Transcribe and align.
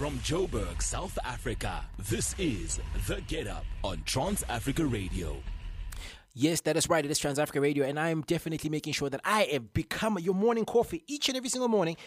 From 0.00 0.18
Joburg, 0.20 0.80
South 0.80 1.18
Africa, 1.26 1.84
this 2.08 2.34
is 2.38 2.80
The 3.06 3.20
Get 3.28 3.46
Up 3.46 3.66
on 3.84 4.02
Trans 4.06 4.42
Africa 4.48 4.86
Radio. 4.86 5.36
Yes, 6.32 6.62
that 6.62 6.78
is 6.78 6.88
right. 6.88 7.04
It 7.04 7.10
is 7.10 7.18
Trans 7.18 7.38
Africa 7.38 7.60
Radio, 7.60 7.84
and 7.84 8.00
I 8.00 8.08
am 8.08 8.22
definitely 8.22 8.70
making 8.70 8.94
sure 8.94 9.10
that 9.10 9.20
I 9.26 9.42
have 9.52 9.74
become 9.74 10.18
your 10.18 10.34
morning 10.34 10.64
coffee 10.64 11.04
each 11.06 11.28
and 11.28 11.36
every 11.36 11.50
single 11.50 11.68
morning. 11.68 11.98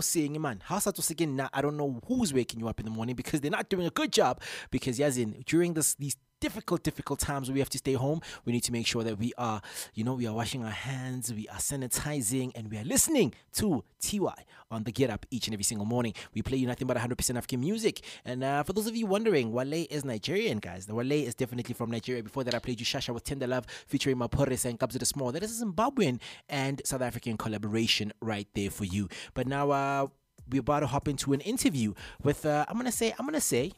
Saying, 0.00 0.40
man, 0.40 0.62
that 0.84 0.96
again? 1.10 1.36
Now 1.36 1.50
I 1.52 1.60
don't 1.60 1.76
know 1.76 2.00
who's 2.06 2.32
waking 2.32 2.60
you 2.60 2.68
up 2.68 2.80
in 2.80 2.86
the 2.86 2.92
morning 2.92 3.14
because 3.14 3.42
they're 3.42 3.50
not 3.50 3.68
doing 3.68 3.86
a 3.86 3.90
good 3.90 4.10
job. 4.10 4.40
Because 4.70 4.98
yes, 4.98 5.18
in 5.18 5.44
during 5.44 5.74
this 5.74 5.96
these 5.96 6.16
difficult, 6.40 6.82
difficult 6.82 7.18
times 7.20 7.50
we 7.50 7.58
have 7.58 7.70
to 7.70 7.78
stay 7.78 7.94
home, 7.94 8.20
we 8.44 8.52
need 8.52 8.62
to 8.64 8.72
make 8.72 8.86
sure 8.86 9.02
that 9.04 9.18
we 9.18 9.32
are, 9.38 9.60
you 9.94 10.04
know, 10.04 10.14
we 10.14 10.26
are 10.26 10.34
washing 10.34 10.64
our 10.64 10.70
hands, 10.70 11.32
we 11.32 11.48
are 11.48 11.58
sanitizing, 11.58 12.52
and 12.54 12.70
we 12.70 12.78
are 12.78 12.84
listening 12.84 13.34
to 13.52 13.84
TY 14.00 14.44
on 14.70 14.84
the 14.84 14.92
Get 14.92 15.10
Up 15.10 15.26
each 15.30 15.46
and 15.46 15.54
every 15.54 15.64
single 15.64 15.86
morning. 15.86 16.14
We 16.34 16.42
play 16.42 16.58
you 16.58 16.66
nothing 16.66 16.86
but 16.86 16.96
100% 16.96 17.36
African 17.36 17.60
music. 17.60 18.04
And 18.24 18.44
uh, 18.44 18.62
for 18.62 18.72
those 18.72 18.86
of 18.86 18.96
you 18.96 19.06
wondering, 19.06 19.52
Wale 19.52 19.86
is 19.90 20.04
Nigerian, 20.04 20.58
guys. 20.58 20.86
The 20.86 20.94
Wale 20.94 21.12
is 21.12 21.34
definitely 21.34 21.74
from 21.74 21.90
Nigeria. 21.90 22.22
Before 22.22 22.44
that, 22.44 22.54
I 22.54 22.58
played 22.58 22.80
you 22.80 22.86
Sha 22.86 23.00
Sha 23.00 23.12
with 23.12 23.24
Tender 23.24 23.46
Love 23.46 23.66
featuring 23.86 24.16
Maphorisa 24.16 24.66
and 24.66 24.78
Kabza 24.78 24.98
De 24.98 25.04
Small. 25.04 25.32
That 25.32 25.42
is 25.42 25.60
a 25.60 25.64
Zimbabwean 25.64 26.20
and 26.48 26.82
South 26.84 27.02
African 27.02 27.36
collaboration 27.36 28.12
right 28.20 28.46
there 28.54 28.70
for 28.70 28.84
you. 28.84 29.08
But 29.34 29.46
now, 29.46 29.70
uh, 29.70 30.06
we're 30.50 30.60
about 30.60 30.80
to 30.80 30.86
hop 30.86 31.08
into 31.08 31.32
an 31.32 31.40
interview 31.40 31.94
with, 32.22 32.46
uh, 32.46 32.64
I'm 32.68 32.74
going 32.74 32.86
to 32.86 32.92
say, 32.92 33.14
I'm 33.18 33.26
going 33.26 33.34
to 33.34 33.40
say, 33.40 33.72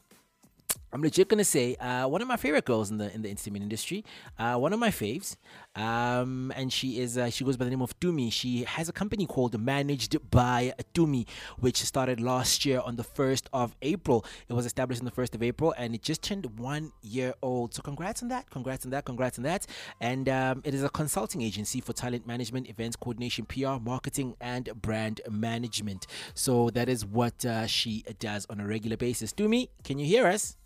I'm 0.93 1.03
legit 1.03 1.29
gonna 1.29 1.45
say 1.45 1.77
uh, 1.77 2.09
one 2.09 2.21
of 2.21 2.27
my 2.27 2.37
favorite 2.37 2.65
girls 2.65 2.91
in 2.91 2.99
the 2.99 3.15
in 3.15 3.23
the 3.23 3.31
entertainment 3.31 3.63
industry, 3.63 4.05
uh, 4.39 4.57
one 4.57 4.73
of 4.73 4.81
my 4.81 4.91
faves, 4.91 5.37
um, 5.77 6.53
and 6.57 6.73
she 6.73 6.99
is 6.99 7.17
uh, 7.17 7.31
she 7.31 7.45
goes 7.45 7.57
by 7.57 7.65
the 7.65 7.71
name 7.71 7.83
of 7.83 7.99
Tumi. 8.01 8.33
She 8.33 8.65
has 8.65 8.89
a 8.89 8.93
company 8.93 9.27
called 9.27 9.59
Managed 9.61 10.31
by 10.31 10.75
Tumi, 10.93 11.27
which 11.59 11.77
started 11.77 12.21
last 12.21 12.65
year 12.65 12.81
on 12.81 12.97
the 12.97 13.05
first 13.05 13.49
of 13.53 13.77
April. 13.83 14.25
It 14.49 14.55
was 14.55 14.67
established 14.67 15.01
on 15.01 15.05
the 15.05 15.13
first 15.13 15.35
of 15.35 15.43
April, 15.45 15.73
and 15.79 15.95
it 15.95 16.03
just 16.03 16.23
turned 16.23 16.59
one 16.59 16.91
year 17.03 17.35
old. 17.41 17.73
So 17.75 17.83
congrats 17.83 18.23
on 18.23 18.29
that, 18.29 18.51
congrats 18.51 18.85
on 18.85 18.91
that, 18.91 19.05
congrats 19.05 19.39
on 19.39 19.45
that. 19.45 19.67
And 20.01 20.29
um, 20.29 20.63
it 20.65 20.75
is 20.75 20.83
a 20.83 20.89
consulting 20.89 21.43
agency 21.43 21.81
for 21.81 21.93
talent 21.93 22.27
management, 22.27 22.69
events 22.69 22.97
coordination, 22.97 23.45
PR, 23.47 23.79
marketing, 23.81 24.35
and 24.41 24.71
brand 24.83 25.21
management. 25.31 26.09
So 26.35 26.71
that 26.71 26.89
is 26.89 27.07
what 27.07 27.45
uh, 27.45 27.67
she 27.67 28.05
does 28.19 28.45
on 28.51 28.59
a 28.59 28.67
regular 28.67 28.97
basis. 28.97 29.33
Tumi, 29.33 29.69
can 29.85 29.99
you 29.99 30.07
hear 30.07 30.27
us? 30.27 30.57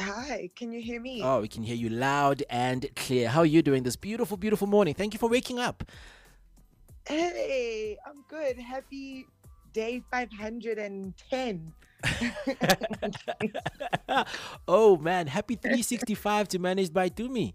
Hi, 0.00 0.50
can 0.56 0.72
you 0.72 0.80
hear 0.80 1.00
me? 1.00 1.20
Oh, 1.22 1.40
we 1.40 1.48
can 1.48 1.62
hear 1.62 1.76
you 1.76 1.88
loud 1.88 2.42
and 2.50 2.86
clear. 2.96 3.28
How 3.28 3.40
are 3.40 3.46
you 3.46 3.62
doing 3.62 3.84
this 3.84 3.96
beautiful, 3.96 4.36
beautiful 4.36 4.66
morning? 4.66 4.94
Thank 4.94 5.14
you 5.14 5.18
for 5.18 5.28
waking 5.28 5.58
up. 5.58 5.84
Hey, 7.06 7.96
I'm 8.06 8.24
good. 8.28 8.58
Happy 8.58 9.26
day 9.72 10.02
510. 10.10 11.72
oh 14.68 14.96
man, 14.98 15.26
happy 15.26 15.54
365 15.54 16.48
to 16.48 16.58
managed 16.58 16.92
by 16.92 17.08
Tumi. 17.08 17.54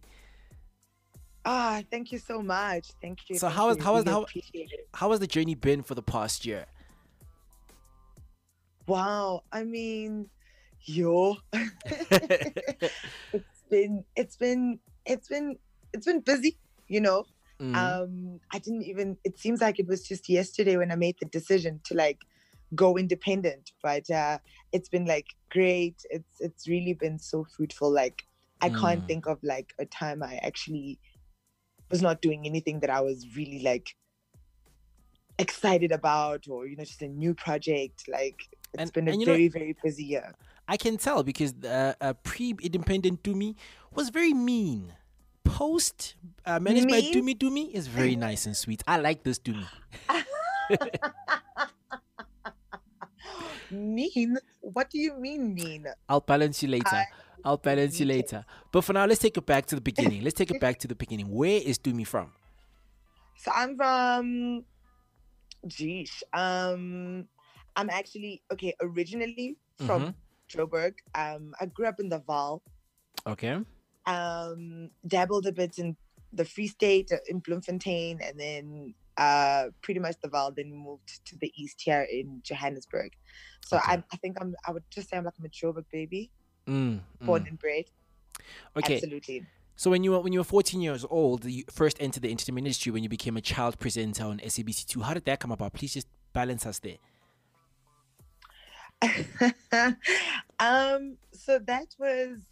Ah, 1.46 1.82
thank 1.92 2.12
you 2.12 2.18
so 2.18 2.42
much. 2.42 2.88
Thank 3.02 3.30
you. 3.30 3.38
So 3.38 3.48
how 3.48 3.68
was 3.68 3.82
how 3.82 3.94
was 3.94 4.06
how, 4.06 4.26
how 4.94 5.12
has 5.12 5.20
the 5.20 5.28
journey 5.28 5.56
been 5.56 5.84
for 5.84 5.96
the 5.96 6.02
past 6.02 6.46
year? 6.46 6.66
Wow, 8.88 9.44
I 9.52 9.64
mean, 9.64 10.30
yo, 10.86 11.38
it's 11.54 12.92
been 13.70 14.04
it's 14.16 14.36
been 14.36 14.80
it's 15.06 15.28
been 15.28 15.58
it's 15.94 16.06
been 16.06 16.22
busy, 16.22 16.58
you 16.88 17.02
know. 17.02 17.26
Mm, 17.62 17.76
Um, 17.76 18.40
I 18.54 18.60
didn't 18.60 18.84
even. 18.84 19.18
It 19.24 19.38
seems 19.38 19.62
like 19.62 19.80
it 19.80 19.88
was 19.88 20.08
just 20.08 20.30
yesterday 20.30 20.78
when 20.78 20.92
I 20.92 20.96
made 20.96 21.16
the 21.20 21.26
decision 21.28 21.82
to 21.86 21.94
like 21.94 22.20
go 22.76 22.98
independent, 22.98 23.72
but 23.84 24.10
uh, 24.10 24.40
it's 24.72 24.90
been 24.90 25.06
like 25.06 25.28
great. 25.50 25.98
It's 26.10 26.40
it's 26.40 26.68
really 26.68 26.94
been 26.94 27.20
so 27.20 27.46
fruitful. 27.56 27.92
Like 27.92 28.24
I 28.62 28.70
can't 28.70 29.04
Mm. 29.04 29.08
think 29.08 29.28
of 29.28 29.40
like 29.44 29.74
a 29.80 29.86
time 29.86 30.24
I 30.24 30.40
actually 30.44 31.00
was 31.92 32.02
not 32.02 32.22
doing 32.22 32.46
anything 32.46 32.80
that 32.82 32.90
I 32.90 33.02
was 33.02 33.26
really 33.36 33.62
like 33.62 33.96
excited 35.38 35.92
about, 35.92 36.48
or 36.48 36.66
you 36.68 36.76
know, 36.76 36.84
just 36.86 37.02
a 37.02 37.08
new 37.08 37.34
project. 37.34 38.08
Like 38.08 38.40
it's 38.74 38.84
And- 38.84 38.94
been 38.94 39.08
a 39.10 39.12
you 39.12 39.26
know- 39.26 39.34
very 39.34 39.48
very 39.50 39.76
busy 39.84 40.06
year. 40.06 40.34
I 40.70 40.78
can 40.78 40.98
tell 40.98 41.24
because 41.24 41.54
uh, 41.66 41.94
uh, 42.00 42.14
pre-independent 42.22 43.24
Tumi 43.24 43.56
was 43.92 44.10
very 44.10 44.34
mean. 44.34 44.94
Post 45.44 46.14
uh, 46.46 46.60
managed 46.60 46.88
by 46.88 47.02
Mean? 47.02 47.12
Tumi 47.12 47.36
Tumi 47.36 47.72
is 47.74 47.88
very 47.88 48.16
nice 48.28 48.46
and 48.46 48.56
sweet. 48.56 48.84
I 48.88 48.98
like 48.98 49.24
this 49.24 49.40
Tumi. 49.40 49.66
mean? 53.72 54.38
What 54.62 54.92
do 54.92 55.00
you 55.00 55.16
mean 55.16 55.56
mean? 55.56 55.88
I'll 56.08 56.22
balance 56.22 56.62
you 56.62 56.70
later. 56.70 56.86
I- 56.88 57.08
I'll 57.46 57.56
balance 57.58 57.98
you 58.02 58.06
later. 58.06 58.44
But 58.70 58.82
for 58.84 58.92
now, 58.92 59.06
let's 59.06 59.22
take 59.22 59.38
it 59.38 59.46
back 59.46 59.66
to 59.68 59.76
the 59.76 59.80
beginning. 59.82 60.24
Let's 60.26 60.36
take 60.36 60.52
it 60.52 60.60
back 60.66 60.78
to 60.80 60.90
the 60.90 60.94
beginning. 60.96 61.30
Where 61.32 61.62
is 61.64 61.80
Tumi 61.80 62.06
from? 62.06 62.34
So 63.38 63.50
I'm 63.56 63.78
from, 63.78 64.66
geesh, 65.66 66.22
um, 66.34 67.30
I'm 67.78 67.90
actually 67.90 68.42
okay. 68.52 68.74
Originally 68.82 69.56
from 69.78 70.08
Mhm. 70.08 70.14
Joburg. 70.50 70.96
Um, 71.16 71.54
I 71.60 71.66
grew 71.68 71.86
up 71.86 72.00
in 72.00 72.10
the 72.10 72.20
Vaal. 72.20 72.62
Okay. 73.28 73.58
Um, 74.06 74.90
dabbled 75.08 75.48
a 75.48 75.52
bit 75.52 75.78
in 75.78 75.96
the 76.34 76.46
Free 76.46 76.68
State 76.68 77.12
uh, 77.12 77.18
in 77.28 77.40
Bloemfontein, 77.40 78.20
and 78.24 78.40
then 78.40 78.94
uh, 79.18 79.66
pretty 79.82 80.00
much 80.00 80.16
the 80.22 80.30
Vaal. 80.30 80.56
Then 80.56 80.74
moved 80.74 81.26
to 81.26 81.38
the 81.38 81.52
east 81.56 81.82
here 81.82 82.08
in 82.12 82.42
Johannesburg. 82.44 83.12
So 83.66 83.78
Okay. 83.78 83.94
I'm, 83.94 84.04
I 84.12 84.18
think 84.18 84.38
I'm. 84.42 84.56
I 84.68 84.72
would 84.72 84.84
just 84.90 85.10
say 85.10 85.18
I'm 85.18 85.26
like 85.26 85.34
I'm 85.40 85.46
a 85.46 85.50
Joburg 85.50 85.86
baby, 85.92 86.32
Mm, 86.68 87.00
born 87.22 87.44
mm. 87.44 87.50
and 87.50 87.60
bred. 87.60 87.86
Okay. 88.78 88.96
Absolutely. 88.96 89.46
So 89.76 89.90
when 89.90 90.04
you 90.04 90.12
were 90.12 90.20
when 90.20 90.34
you 90.34 90.40
were 90.40 90.44
14 90.46 90.82
years 90.82 91.06
old, 91.10 91.46
you 91.46 91.64
first 91.72 91.98
entered 92.02 92.24
the 92.24 92.32
entertainment 92.32 92.68
industry 92.68 92.92
when 92.92 93.02
you 93.04 93.10
became 93.10 93.38
a 93.38 93.42
child 93.42 93.80
presenter 93.80 94.26
on 94.26 94.40
SABC2. 94.40 95.02
How 95.02 95.14
did 95.14 95.26
that 95.26 95.40
come 95.40 95.52
about? 95.52 95.74
Please 95.74 95.94
just 95.94 96.08
balance 96.34 96.66
us 96.66 96.80
there. 96.80 96.98
um, 100.60 101.18
so 101.34 101.60
that 101.60 101.88
was 101.98 102.46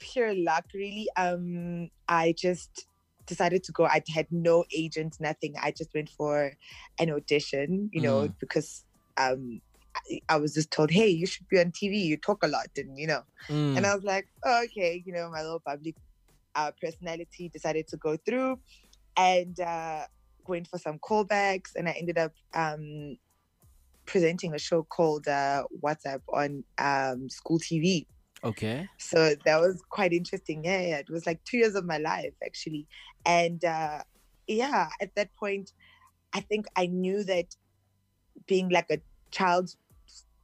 pure 0.00 0.34
luck, 0.34 0.64
really. 0.74 1.08
Um, 1.16 1.88
I 2.08 2.34
just 2.36 2.86
decided 3.26 3.64
to 3.64 3.72
go. 3.72 3.86
I 3.86 4.02
had 4.14 4.26
no 4.30 4.64
agent, 4.76 5.16
nothing. 5.20 5.54
I 5.60 5.70
just 5.70 5.90
went 5.94 6.10
for 6.10 6.52
an 6.98 7.10
audition, 7.10 7.90
you 7.92 8.00
know, 8.00 8.28
Mm. 8.28 8.34
because 8.40 8.84
um, 9.16 9.60
I, 9.96 10.20
I 10.28 10.36
was 10.36 10.54
just 10.54 10.70
told, 10.70 10.90
"Hey, 10.90 11.08
you 11.08 11.26
should 11.26 11.48
be 11.48 11.58
on 11.58 11.72
TV. 11.72 11.98
You 11.98 12.16
talk 12.16 12.42
a 12.42 12.48
lot," 12.48 12.68
and 12.76 12.98
you 12.98 13.06
know, 13.06 13.22
Mm, 13.48 13.76
and 13.76 13.86
I 13.86 13.94
was 13.94 14.04
like, 14.04 14.26
oh, 14.44 14.64
"Okay," 14.64 15.02
you 15.06 15.12
know, 15.12 15.30
my 15.30 15.42
little 15.42 15.60
public 15.60 15.96
uh, 16.54 16.72
personality 16.80 17.50
decided 17.52 17.86
to 17.88 17.96
go 17.96 18.16
through, 18.16 18.60
and 19.16 19.58
uh, 19.60 20.06
went 20.48 20.68
for 20.68 20.78
some 20.78 20.98
callbacks, 20.98 21.70
and 21.76 21.88
I 21.88 21.92
ended 21.92 22.18
up 22.18 22.32
um, 22.54 23.16
presenting 24.06 24.54
a 24.54 24.58
show 24.58 24.82
called 24.82 25.26
uh, 25.28 25.64
WhatsApp 25.82 26.20
on 26.32 26.64
um, 26.78 27.28
school 27.28 27.58
TV. 27.58 28.06
okay. 28.42 28.88
So 28.98 29.34
that 29.44 29.60
was 29.60 29.82
quite 29.88 30.12
interesting. 30.12 30.64
Yeah, 30.64 30.80
yeah, 30.80 30.98
it 30.98 31.10
was 31.10 31.26
like 31.26 31.42
two 31.44 31.58
years 31.58 31.74
of 31.74 31.84
my 31.84 31.98
life 31.98 32.34
actually, 32.44 32.86
and 33.24 33.64
uh, 33.64 34.02
yeah, 34.46 34.88
at 35.00 35.14
that 35.16 35.34
point, 35.36 35.72
I 36.32 36.40
think 36.40 36.66
I 36.76 36.86
knew 36.86 37.24
that 37.24 37.54
being 38.46 38.68
like 38.68 38.90
a 38.90 38.98
child 39.30 39.70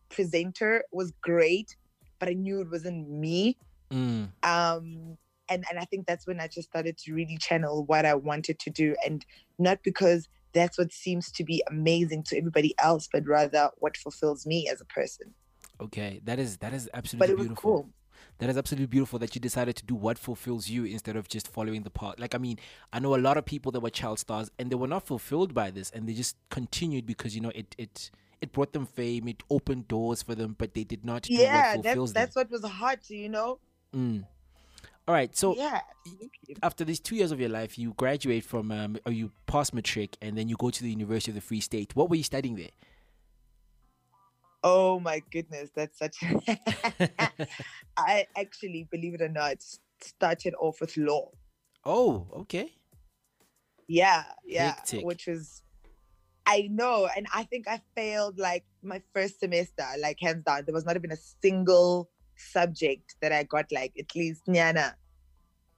presenter 0.08 0.84
was 0.92 1.12
great, 1.20 1.76
but 2.18 2.28
I 2.28 2.34
knew 2.34 2.60
it 2.60 2.70
wasn't 2.70 3.08
me. 3.10 3.56
Mm, 3.92 4.28
Um, 4.42 5.16
and 5.48 5.64
and 5.68 5.78
I 5.78 5.84
think 5.84 6.06
that's 6.06 6.26
when 6.26 6.40
I 6.40 6.46
just 6.46 6.68
started 6.68 6.96
to 6.98 7.12
really 7.12 7.36
channel 7.36 7.84
what 7.84 8.06
I 8.06 8.14
wanted 8.14 8.58
to 8.60 8.70
do, 8.70 8.94
and 9.04 9.24
not 9.58 9.82
because 9.82 10.28
that's 10.52 10.78
what 10.78 10.92
seems 10.92 11.30
to 11.32 11.44
be 11.44 11.62
amazing 11.68 12.24
to 12.24 12.36
everybody 12.38 12.74
else, 12.78 13.08
but 13.12 13.26
rather 13.26 13.70
what 13.78 13.96
fulfills 13.96 14.46
me 14.46 14.68
as 14.68 14.80
a 14.80 14.84
person. 14.86 15.34
okay. 15.80 16.20
That 16.24 16.38
is 16.38 16.58
that 16.58 16.72
is 16.72 16.88
absolutely 16.94 17.34
beautiful. 17.36 17.56
cool. 17.56 17.90
That 18.38 18.50
is 18.50 18.56
absolutely 18.56 18.86
beautiful 18.86 19.18
that 19.18 19.34
you 19.34 19.40
decided 19.40 19.76
to 19.76 19.84
do 19.84 19.94
what 19.94 20.18
fulfills 20.18 20.68
you 20.68 20.84
instead 20.84 21.16
of 21.16 21.28
just 21.28 21.48
following 21.48 21.82
the 21.82 21.90
path. 21.90 22.14
Like, 22.18 22.34
I 22.34 22.38
mean, 22.38 22.58
I 22.92 22.98
know 22.98 23.14
a 23.14 23.18
lot 23.18 23.36
of 23.36 23.44
people 23.44 23.72
that 23.72 23.80
were 23.80 23.90
child 23.90 24.18
stars 24.18 24.50
and 24.58 24.70
they 24.70 24.76
were 24.76 24.86
not 24.86 25.06
fulfilled 25.06 25.54
by 25.54 25.70
this 25.70 25.90
and 25.90 26.08
they 26.08 26.14
just 26.14 26.36
continued 26.50 27.06
because, 27.06 27.34
you 27.34 27.40
know, 27.40 27.52
it, 27.54 27.74
it, 27.78 28.10
it 28.40 28.52
brought 28.52 28.72
them 28.72 28.86
fame, 28.86 29.28
it 29.28 29.42
opened 29.50 29.88
doors 29.88 30.22
for 30.22 30.34
them, 30.34 30.54
but 30.58 30.74
they 30.74 30.84
did 30.84 31.04
not 31.04 31.22
do 31.22 31.34
Yeah, 31.34 31.76
that's 31.82 32.12
that's 32.12 32.36
what 32.36 32.50
was 32.50 32.64
hard, 32.64 33.00
you 33.08 33.28
know. 33.28 33.58
Mm. 33.94 34.24
All 35.08 35.14
right. 35.14 35.34
So 35.36 35.56
yeah, 35.56 35.80
after 36.62 36.84
these 36.84 37.00
two 37.00 37.16
years 37.16 37.32
of 37.32 37.40
your 37.40 37.48
life, 37.48 37.78
you 37.78 37.94
graduate 37.94 38.44
from, 38.44 38.70
um, 38.70 38.96
or 39.06 39.12
you 39.12 39.32
pass 39.46 39.72
matric 39.72 40.16
and 40.22 40.36
then 40.36 40.48
you 40.48 40.56
go 40.56 40.70
to 40.70 40.82
the 40.82 40.90
University 40.90 41.30
of 41.32 41.34
the 41.34 41.40
Free 41.40 41.60
State. 41.60 41.96
What 41.96 42.10
were 42.10 42.16
you 42.16 42.22
studying 42.22 42.56
there? 42.56 42.70
Oh 44.62 45.00
my 45.00 45.22
goodness, 45.32 45.70
that's 45.74 45.98
such. 45.98 46.16
I 47.96 48.26
actually, 48.36 48.86
believe 48.90 49.14
it 49.14 49.22
or 49.22 49.28
not, 49.28 49.56
started 50.00 50.54
off 50.60 50.80
with 50.80 50.96
law. 50.96 51.30
oh, 51.84 52.26
okay. 52.40 52.72
Yeah, 53.88 54.22
yeah, 54.44 54.74
Hectic. 54.76 55.04
which 55.04 55.26
was 55.26 55.62
I 56.46 56.68
know, 56.70 57.08
and 57.16 57.26
I 57.34 57.44
think 57.44 57.68
I 57.68 57.80
failed 57.96 58.38
like 58.38 58.64
my 58.82 59.02
first 59.14 59.40
semester, 59.40 59.84
like 60.00 60.18
hands 60.20 60.44
down. 60.44 60.62
There 60.64 60.74
was 60.74 60.84
not 60.84 60.96
even 60.96 61.12
a 61.12 61.16
single 61.16 62.10
subject 62.52 63.16
that 63.20 63.32
I 63.32 63.42
got 63.44 63.70
like 63.72 63.92
at 63.98 64.14
least 64.14 64.46
Nyana, 64.46 64.94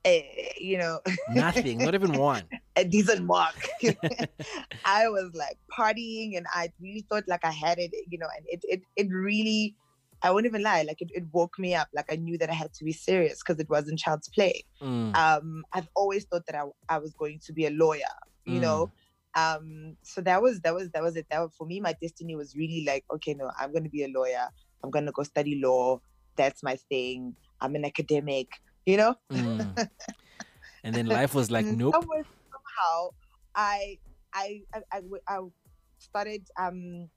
eh, 0.05 0.23
you 0.59 0.79
know, 0.79 1.01
Nothing, 1.31 1.79
not 1.79 1.95
even 1.95 2.13
one. 2.15 2.45
a 2.77 2.85
decent 2.85 3.25
mark. 3.25 3.55
I 4.85 5.09
was 5.09 5.31
like 5.35 5.59
partying, 5.77 6.37
and 6.37 6.47
I 6.53 6.73
really 6.81 7.05
thought 7.09 7.25
like 7.29 7.45
I 7.45 7.51
had 7.51 7.79
it, 7.79 7.91
you 8.09 8.19
know, 8.19 8.29
and 8.37 8.45
it 8.49 8.61
it 8.65 8.83
it 8.97 9.09
really. 9.11 9.77
I 10.25 10.31
won't 10.31 10.47
even 10.47 10.63
lie, 10.63 10.83
like 10.83 11.03
it, 11.03 11.11
it 11.13 11.25
woke 11.33 11.59
me 11.59 11.75
up. 11.75 11.89
Like 11.93 12.13
I 12.13 12.15
knew 12.15 12.39
that 12.39 12.49
I 12.49 12.53
had 12.55 12.73
to 12.75 12.85
be 12.85 12.93
serious 12.93 13.43
because 13.43 13.59
it 13.59 13.69
wasn't 13.69 13.99
child's 13.99 14.29
play. 14.29 14.63
Mm, 14.81 15.17
Um, 15.17 15.65
I've 15.73 15.89
always 15.97 16.25
thought 16.27 16.47
that 16.47 16.55
I, 16.55 16.63
I 16.89 16.99
was 16.99 17.13
going 17.13 17.41
to 17.45 17.53
be 17.53 17.67
a 17.67 17.71
lawyer, 17.71 18.15
you 18.45 18.61
know, 18.61 18.93
um 19.35 19.97
so 20.03 20.21
that 20.21 20.41
was 20.43 20.61
that 20.61 20.75
was 20.75 20.91
that 20.91 21.03
was 21.03 21.17
it 21.17 21.27
that 21.31 21.41
was, 21.41 21.51
for 21.57 21.67
me 21.67 21.81
my 21.81 21.95
destiny 22.01 22.37
was 22.37 22.55
really 22.55 22.85
like 22.87 23.03
okay 23.11 23.33
no 23.35 23.51
i'm 23.59 23.73
going 23.73 23.83
to 23.83 23.89
be 23.89 24.05
a 24.05 24.09
lawyer 24.09 24.47
i'm 24.85 24.91
going 24.91 25.07
to 25.07 25.13
go 25.13 25.23
study 25.23 25.59
law 25.65 25.99
that's 26.37 26.63
my 26.63 26.77
thing 26.89 27.35
i'm 27.61 27.75
an 27.75 27.85
academic 27.85 28.49
you 28.87 28.97
know 28.97 29.15
mm. 29.31 29.89
And 30.85 30.93
then 30.97 31.07
life 31.07 31.33
was 31.33 31.49
like, 31.49 31.65
And 31.67 31.79
nope. 31.79 31.95
somewhere, 31.95 32.25
somehow 32.51 33.11
i 33.55 33.99
i 34.35 34.63
i 35.31 35.39
started 35.99 36.43
um 36.59 37.09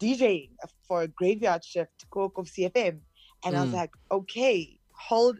djing 0.00 0.48
for 0.88 1.02
a 1.02 1.08
graveyard 1.08 1.62
shift 1.64 2.06
KovsieFM 2.10 3.00
and 3.44 3.56
i 3.56 3.60
was 3.60 3.70
Mm. 3.70 3.74
like 3.74 3.92
okay 4.10 4.78
hold 4.92 5.36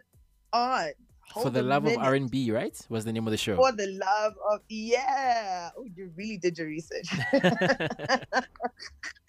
on 0.52 0.90
hold 1.32 1.44
For 1.46 1.50
the 1.50 1.62
love 1.62 1.87
of. 1.87 1.96
R&B, 1.96 2.50
right? 2.52 2.76
Was 2.90 3.05
the 3.06 3.12
name 3.12 3.26
of 3.26 3.31
the 3.32 3.38
show. 3.40 3.56
for 3.56 3.72
the 3.72 3.88
love 4.06 4.34
of 4.52 4.60
yeah 4.69 5.70
oh 5.78 5.87
you 5.96 6.12
really 6.17 6.37
did 6.37 6.58
your 6.58 6.69
research 6.69 7.08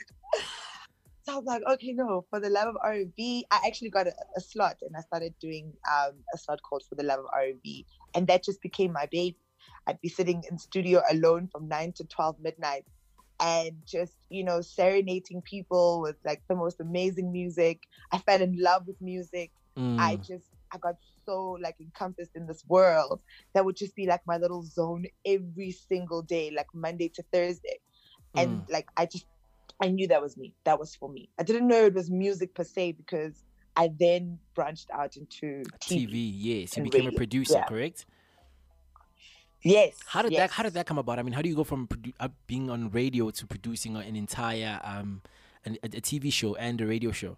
so 1.25 1.33
i 1.33 1.35
was 1.35 1.45
like 1.45 1.61
okay 1.69 1.91
no 1.91 2.25
for 2.29 2.39
the 2.39 2.49
love 2.49 2.67
of 2.67 2.77
r&b 2.83 3.45
i 3.51 3.59
actually 3.67 3.89
got 3.89 4.07
a, 4.07 4.13
a 4.37 4.41
slot 4.41 4.77
and 4.81 4.95
i 4.95 5.01
started 5.01 5.33
doing 5.39 5.73
um, 5.91 6.13
a 6.33 6.37
slot 6.37 6.59
called 6.61 6.83
for 6.87 6.95
the 6.95 7.03
love 7.03 7.19
of 7.19 7.25
r&b 7.33 7.85
and 8.15 8.27
that 8.27 8.43
just 8.43 8.61
became 8.61 8.91
my 8.93 9.05
baby. 9.11 9.37
I'd 9.87 10.01
be 10.01 10.09
sitting 10.09 10.43
in 10.49 10.57
studio 10.57 11.03
alone 11.11 11.47
from 11.51 11.67
9 11.67 11.91
to 11.97 12.05
12 12.05 12.37
midnight 12.41 12.85
and 13.41 13.73
just 13.85 14.13
you 14.29 14.45
know 14.45 14.61
serenading 14.61 15.41
people 15.41 16.01
with 16.01 16.15
like 16.25 16.41
the 16.47 16.55
most 16.55 16.79
amazing 16.79 17.31
music. 17.31 17.81
I 18.11 18.17
fell 18.19 18.41
in 18.41 18.57
love 18.57 18.87
with 18.87 18.99
music. 19.01 19.51
Mm, 19.77 19.99
I 19.99 20.15
just 20.15 20.45
I 20.73 20.77
got 20.77 20.95
so 21.25 21.57
like 21.61 21.75
encompassed 21.81 22.31
in 22.35 22.47
this 22.47 22.63
world 22.67 23.19
that 23.53 23.65
would 23.65 23.75
just 23.75 23.95
be 23.95 24.07
like 24.07 24.21
my 24.25 24.37
little 24.37 24.63
zone 24.63 25.05
every 25.25 25.71
single 25.71 26.21
day, 26.21 26.51
like 26.55 26.67
Monday 26.73 27.09
to 27.09 27.23
Thursday. 27.33 27.79
And 28.37 28.61
mm. 28.61 28.71
like 28.71 28.87
I 28.95 29.05
just 29.05 29.25
I 29.81 29.89
knew 29.89 30.07
that 30.07 30.21
was 30.21 30.37
me. 30.37 30.53
That 30.63 30.79
was 30.79 30.95
for 30.95 31.09
me. 31.09 31.29
I 31.37 31.43
didn't 31.43 31.67
know 31.67 31.85
it 31.85 31.93
was 31.93 32.09
music 32.09 32.53
per 32.53 32.63
se 32.63 32.93
because 32.93 33.43
I 33.75 33.91
then 33.99 34.39
branched 34.53 34.89
out 34.91 35.17
into 35.17 35.63
TV. 35.81 36.07
TV, 36.07 36.31
yes. 36.33 36.77
You 36.77 36.83
became 36.83 37.07
a 37.07 37.11
producer, 37.11 37.55
yeah. 37.55 37.65
correct? 37.65 38.05
Yes. 39.61 39.97
How 40.05 40.21
did 40.21 40.31
yes. 40.31 40.39
that 40.39 40.51
How 40.51 40.63
did 40.63 40.73
that 40.73 40.85
come 40.85 40.97
about? 40.97 41.19
I 41.19 41.23
mean, 41.23 41.33
how 41.33 41.41
do 41.41 41.49
you 41.49 41.55
go 41.55 41.63
from 41.63 41.87
produ- 41.87 42.13
uh, 42.19 42.29
being 42.47 42.69
on 42.69 42.89
radio 42.91 43.31
to 43.31 43.47
producing 43.47 43.95
an 43.97 44.15
entire 44.15 44.79
um 44.83 45.21
an, 45.65 45.77
a, 45.83 45.87
a 45.87 46.01
TV 46.01 46.31
show 46.31 46.55
and 46.55 46.79
a 46.81 46.85
radio 46.85 47.11
show? 47.11 47.37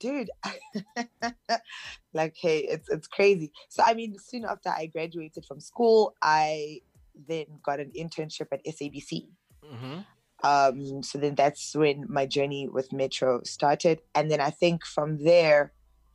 dude 0.00 0.30
like 2.14 2.32
hey 2.40 2.58
it's 2.58 2.88
it's 2.88 3.08
crazy 3.08 3.50
so 3.68 3.82
i 3.84 3.94
mean 3.94 4.16
soon 4.16 4.44
after 4.44 4.68
i 4.68 4.86
graduated 4.86 5.44
from 5.44 5.58
school 5.58 6.14
i 6.22 6.80
then 7.26 7.46
got 7.64 7.80
an 7.80 7.90
internship 7.98 8.46
at 8.52 8.64
sabc 8.64 9.26
Mm-hmm. 9.64 9.98
Um 10.44 11.02
so 11.02 11.18
then 11.18 11.34
that's 11.34 11.74
when 11.74 12.06
my 12.08 12.26
journey 12.26 12.68
with 12.68 12.92
metro 12.92 13.40
started. 13.44 14.00
And 14.14 14.30
then 14.30 14.40
i 14.40 14.50
think 14.50 14.84
from 14.84 15.24
there 15.24 15.72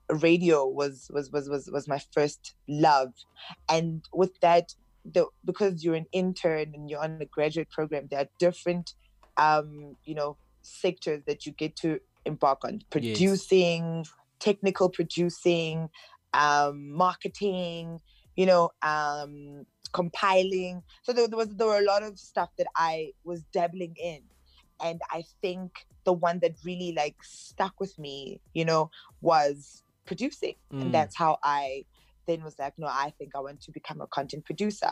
radio 0.09 0.65
was 0.65 1.09
was 1.13 1.31
was 1.31 1.49
was, 1.49 1.69
was 1.71 1.87
my 1.87 2.01
first 2.13 2.55
love. 2.67 3.13
And 3.69 4.03
with 4.13 4.39
that 4.41 4.73
the 5.05 5.27
because 5.43 5.83
you're 5.83 5.95
an 5.95 6.05
intern 6.11 6.71
and 6.73 6.89
you're 6.89 7.03
on 7.03 7.19
a 7.21 7.25
graduate 7.25 7.69
program 7.69 8.07
there 8.09 8.21
are 8.21 8.29
different 8.39 8.93
um 9.35 9.97
you 10.05 10.15
know 10.15 10.37
sectors 10.61 11.21
that 11.27 11.45
you 11.45 11.51
get 11.51 11.75
to 11.75 11.99
embark 12.25 12.63
on. 12.63 12.81
Producing 12.89 14.05
technical 14.39 14.89
producing 14.89 15.89
um 16.33 16.91
marketing 16.91 17.99
you 18.35 18.45
know 18.45 18.71
um 18.81 19.65
compiling. 19.93 20.81
So 21.03 21.13
there, 21.13 21.27
there 21.27 21.37
was 21.37 21.49
there 21.55 21.67
were 21.67 21.79
a 21.79 21.85
lot 21.85 22.03
of 22.03 22.19
stuff 22.19 22.49
that 22.57 22.67
i 22.75 23.11
was 23.23 23.43
dabbling 23.53 23.95
in. 24.01 24.21
And 24.83 24.99
i 25.11 25.23
think 25.41 25.85
the 26.03 26.13
one 26.13 26.39
that 26.39 26.55
really 26.65 26.93
like 26.97 27.15
stuck 27.21 27.79
with 27.79 27.97
me 27.97 28.41
you 28.53 28.65
know 28.65 28.89
was 29.21 29.83
producing. 30.05 30.55
Mm. 30.73 30.81
and 30.81 30.93
that's 30.93 31.15
how 31.15 31.37
i 31.43 31.85
then 32.27 32.43
was 32.43 32.57
like 32.57 32.73
no 32.77 32.87
i 32.87 33.13
think 33.17 33.31
i 33.35 33.39
want 33.39 33.61
to 33.61 33.71
become 33.71 34.01
a 34.01 34.07
content 34.07 34.45
producer. 34.45 34.91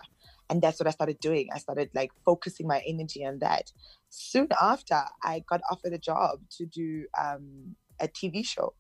And 0.50 0.62
that's 0.62 0.80
what 0.80 0.88
i 0.88 0.92
started 0.92 1.20
doing. 1.20 1.48
I 1.54 1.60
started 1.60 1.90
like 1.96 2.12
focusing 2.26 2.68
my 2.68 2.82
energy 2.86 3.26
on 3.26 3.40
that. 3.40 3.72
Soon 4.10 4.50
after 4.62 5.02
i 5.24 5.44
got 5.50 5.62
offered 5.70 5.94
a 5.94 5.98
job 5.98 6.40
to 6.58 6.66
do 6.66 7.06
um 7.20 7.76
a 8.00 8.08
tv 8.08 8.46
show. 8.46 8.74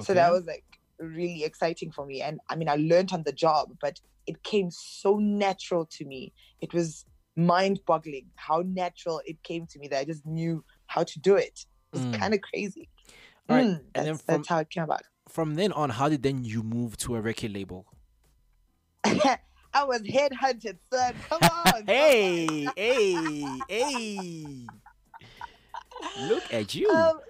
So 0.00 0.12
that 0.12 0.30
was 0.30 0.44
like 0.46 0.75
really 0.98 1.44
exciting 1.44 1.90
for 1.92 2.06
me 2.06 2.22
and 2.22 2.40
i 2.48 2.56
mean 2.56 2.68
i 2.68 2.76
learned 2.76 3.12
on 3.12 3.22
the 3.24 3.32
job 3.32 3.70
but 3.80 4.00
it 4.26 4.42
came 4.42 4.70
so 4.70 5.16
natural 5.18 5.84
to 5.86 6.04
me 6.04 6.32
it 6.60 6.72
was 6.72 7.04
mind 7.36 7.78
boggling 7.86 8.26
how 8.36 8.62
natural 8.66 9.20
it 9.26 9.42
came 9.42 9.66
to 9.66 9.78
me 9.78 9.88
that 9.88 10.00
i 10.00 10.04
just 10.04 10.24
knew 10.26 10.64
how 10.86 11.02
to 11.04 11.18
do 11.20 11.36
it 11.36 11.66
it 11.92 11.92
was 11.92 12.06
Mm. 12.06 12.18
kind 12.18 12.34
of 12.34 12.40
crazy 12.40 12.88
All 13.48 13.56
right, 13.56 13.64
Mm, 13.66 13.74
and 13.76 13.78
then 13.94 14.04
that's, 14.06 14.22
from- 14.22 14.34
that's 14.36 14.48
how 14.48 14.58
it 14.58 14.70
came 14.70 14.84
about 14.84 15.02
from 15.28 15.56
then 15.56 15.72
on. 15.72 15.90
How 15.90 16.08
did 16.08 16.22
then 16.22 16.44
you 16.44 16.62
move 16.62 16.96
to 16.98 17.16
a 17.16 17.20
record 17.20 17.52
label? 17.52 17.84
i 19.04 19.84
was 19.84 20.00
headhunted 20.02 20.78
son 20.92 21.14
come 21.28 21.42
on 21.66 21.72
come 21.72 21.86
hey, 21.86 22.72
hey, 22.76 23.64
hey! 23.68 24.68
Look 26.28 26.44
at 26.52 26.74
you. 26.74 26.90
Um, 26.90 27.20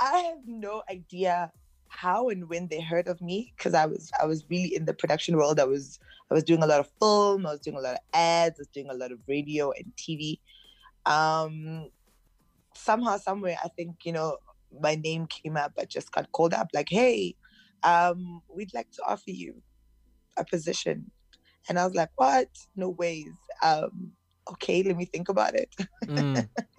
i 0.00 0.18
have 0.18 0.38
no 0.46 0.82
idea 0.90 1.50
how 1.88 2.28
and 2.28 2.48
when 2.48 2.68
they 2.68 2.80
heard 2.80 3.08
of 3.08 3.20
me 3.20 3.52
because 3.56 3.74
i 3.74 3.86
was 3.86 4.10
i 4.22 4.26
was 4.26 4.44
really 4.50 4.74
in 4.74 4.84
the 4.84 4.94
production 4.94 5.36
world. 5.36 5.58
I 5.58 5.64
was 5.64 5.98
i 6.30 6.34
was 6.34 6.44
doing 6.44 6.62
a 6.62 6.66
lot 6.66 6.80
of 6.80 6.90
film 7.00 7.46
i 7.46 7.50
was 7.50 7.60
doing 7.60 7.76
a 7.76 7.80
lot 7.80 7.94
of 7.94 8.00
ads 8.12 8.58
i 8.58 8.62
was 8.62 8.68
doing 8.68 8.90
a 8.90 8.94
lot 8.94 9.12
of 9.12 9.18
radio 9.26 9.72
and 9.72 9.92
tv 9.96 10.38
um 11.06 11.88
somehow 12.74 13.16
somewhere 13.16 13.56
i 13.64 13.68
think 13.68 13.96
you 14.04 14.12
know 14.12 14.36
my 14.80 14.94
name 14.94 15.26
came 15.26 15.56
up. 15.56 15.72
I 15.78 15.84
just 15.84 16.12
got 16.12 16.30
called 16.32 16.54
up 16.54 16.68
like 16.74 16.88
hey 16.90 17.34
um 17.82 18.42
we'd 18.52 18.74
like 18.74 18.90
to 18.92 19.02
offer 19.06 19.30
you 19.30 19.62
a 20.36 20.44
position. 20.44 21.10
And 21.68 21.78
i 21.78 21.84
was 21.86 21.94
like 21.94 22.10
what? 22.16 22.48
No 22.76 22.90
ways. 22.90 23.32
Um 23.62 24.12
okay 24.50 24.82
let 24.82 24.96
me 24.96 25.04
think 25.04 25.28
about 25.28 25.54
it. 25.54 25.74
Mm, 26.06 26.48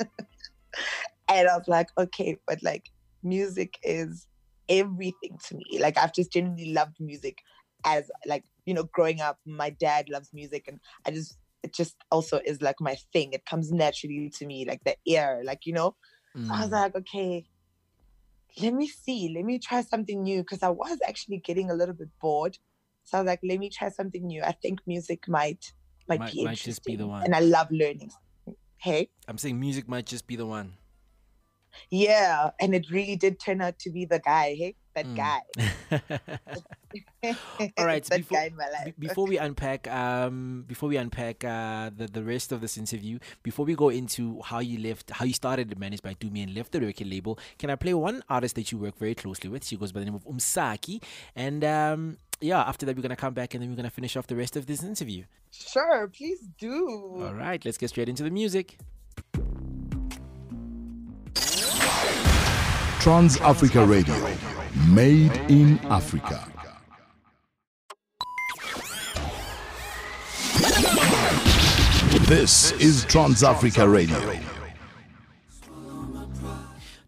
and 1.29 1.47
i 1.47 1.57
was 1.57 1.67
like 1.67 1.89
okay 1.97 2.37
but 2.47 2.61
like 2.63 2.89
music 3.21 3.77
is 3.83 4.27
everything 4.69 5.38
to 5.47 5.55
me 5.55 5.79
like 5.79 5.97
i've 5.97 6.13
just 6.13 6.31
genuinely 6.31 6.73
loved 6.73 6.95
music 6.99 7.39
as 7.85 8.09
like 8.25 8.43
you 8.65 8.73
know 8.73 8.83
growing 8.83 9.19
up 9.21 9.39
my 9.45 9.69
dad 9.69 10.09
loves 10.09 10.29
music 10.33 10.65
and 10.67 10.79
i 11.05 11.11
just 11.11 11.38
it 11.63 11.73
just 11.73 11.95
also 12.11 12.39
is 12.45 12.61
like 12.61 12.75
my 12.79 12.95
thing 13.11 13.33
it 13.33 13.45
comes 13.45 13.71
naturally 13.71 14.29
to 14.29 14.45
me 14.45 14.65
like 14.65 14.81
the 14.85 14.95
ear 15.05 15.41
like 15.43 15.65
you 15.65 15.73
know 15.73 15.95
so 16.43 16.53
i 16.53 16.61
was 16.61 16.69
mm. 16.69 16.71
like 16.71 16.95
okay 16.95 17.45
let 18.61 18.73
me 18.73 18.88
see 18.88 19.33
let 19.35 19.43
me 19.43 19.59
try 19.59 19.81
something 19.81 20.23
new 20.23 20.39
because 20.41 20.63
i 20.63 20.69
was 20.69 20.99
actually 21.07 21.38
getting 21.38 21.69
a 21.69 21.73
little 21.73 21.95
bit 21.95 22.09
bored 22.21 22.57
so 23.03 23.17
i 23.17 23.21
was 23.21 23.27
like 23.27 23.39
let 23.43 23.59
me 23.59 23.69
try 23.69 23.89
something 23.89 24.25
new 24.27 24.41
i 24.43 24.51
think 24.51 24.79
music 24.85 25.27
might 25.27 25.73
might, 26.07 26.19
Might- 26.19 26.33
be 26.33 26.43
might 26.45 26.57
just 26.57 26.83
be 26.83 26.95
the 26.95 27.03
interesting. 27.03 27.09
one. 27.09 27.23
and 27.23 27.35
i 27.35 27.39
love 27.39 27.67
learning 27.71 28.11
hey 28.77 29.09
I'm 29.27 29.38
saying 29.38 29.59
music 29.59 29.88
might 29.88 30.07
just 30.07 30.25
be 30.25 30.35
the 30.35 30.45
one. 30.47 30.73
Yeah 31.91 32.51
and 32.59 32.73
it 32.75 32.89
really 32.91 33.15
did 33.15 33.39
turn 33.39 33.61
out 33.61 33.79
to 33.79 33.89
be 33.89 34.05
the 34.05 34.19
guy 34.19 34.55
hey 34.55 34.75
that 34.95 35.05
Mm. 35.05 35.15
guy. 35.15 35.39
All 37.77 37.85
right, 37.85 38.03
before- 38.09 38.38
guy 38.38 38.45
in 38.45 38.55
my 38.55 38.65
Be- 38.65 38.71
life 38.85 38.93
before 38.97 39.27
we 39.27 39.38
unpack 39.38 39.88
um 39.88 40.63
before 40.67 40.89
we 40.89 40.97
unpack 40.97 41.43
uh 41.43 41.91
the, 41.95 42.07
the 42.07 42.23
rest 42.23 42.51
of 42.51 42.59
this 42.61 42.77
interview 42.77 43.19
before 43.43 43.65
we 43.65 43.75
go 43.75 43.89
into 43.89 44.41
how 44.43 44.59
you 44.59 44.79
left 44.79 45.11
how 45.11 45.25
you 45.25 45.33
started 45.33 45.77
managed 45.79 46.01
by 46.03 46.13
Tumi 46.15 46.41
and 46.43 46.53
left 46.55 46.71
the 46.71 46.81
record 46.81 47.07
label 47.07 47.38
can 47.59 47.69
I 47.69 47.75
play 47.75 47.93
one 47.93 48.23
artist 48.29 48.55
that 48.55 48.71
you 48.71 48.77
work 48.77 48.97
very 48.97 49.15
closely 49.15 49.49
with? 49.49 49.63
She 49.65 49.77
goes 49.77 49.91
by 49.91 49.99
the 49.99 50.05
name 50.05 50.15
of 50.15 50.25
Msaki 50.25 51.01
and 51.35 51.63
um 51.63 52.17
yeah 52.41 52.61
after 52.61 52.85
that 52.85 52.95
we're 52.95 53.01
gonna 53.03 53.15
come 53.15 53.33
back 53.33 53.53
and 53.53 53.61
then 53.61 53.69
we're 53.69 53.75
gonna 53.75 53.89
finish 53.89 54.17
off 54.17 54.27
the 54.27 54.35
rest 54.35 54.55
of 54.55 54.65
this 54.65 54.83
interview. 54.83 55.23
Sure 55.51 56.07
please 56.07 56.39
do. 56.57 57.23
All 57.25 57.33
right 57.35 57.63
let's 57.63 57.77
get 57.77 57.89
straight 57.89 58.09
into 58.09 58.23
the 58.23 58.31
music 58.31 58.77
Trans 62.99 63.39
Africa 63.39 63.85
Radio, 63.85 64.13
made 64.89 65.31
in 65.49 65.79
Africa. 65.85 66.45
This 72.27 72.73
is 72.73 73.05
Trans 73.05 73.41
Africa 73.41 73.87
Radio. 73.87 74.19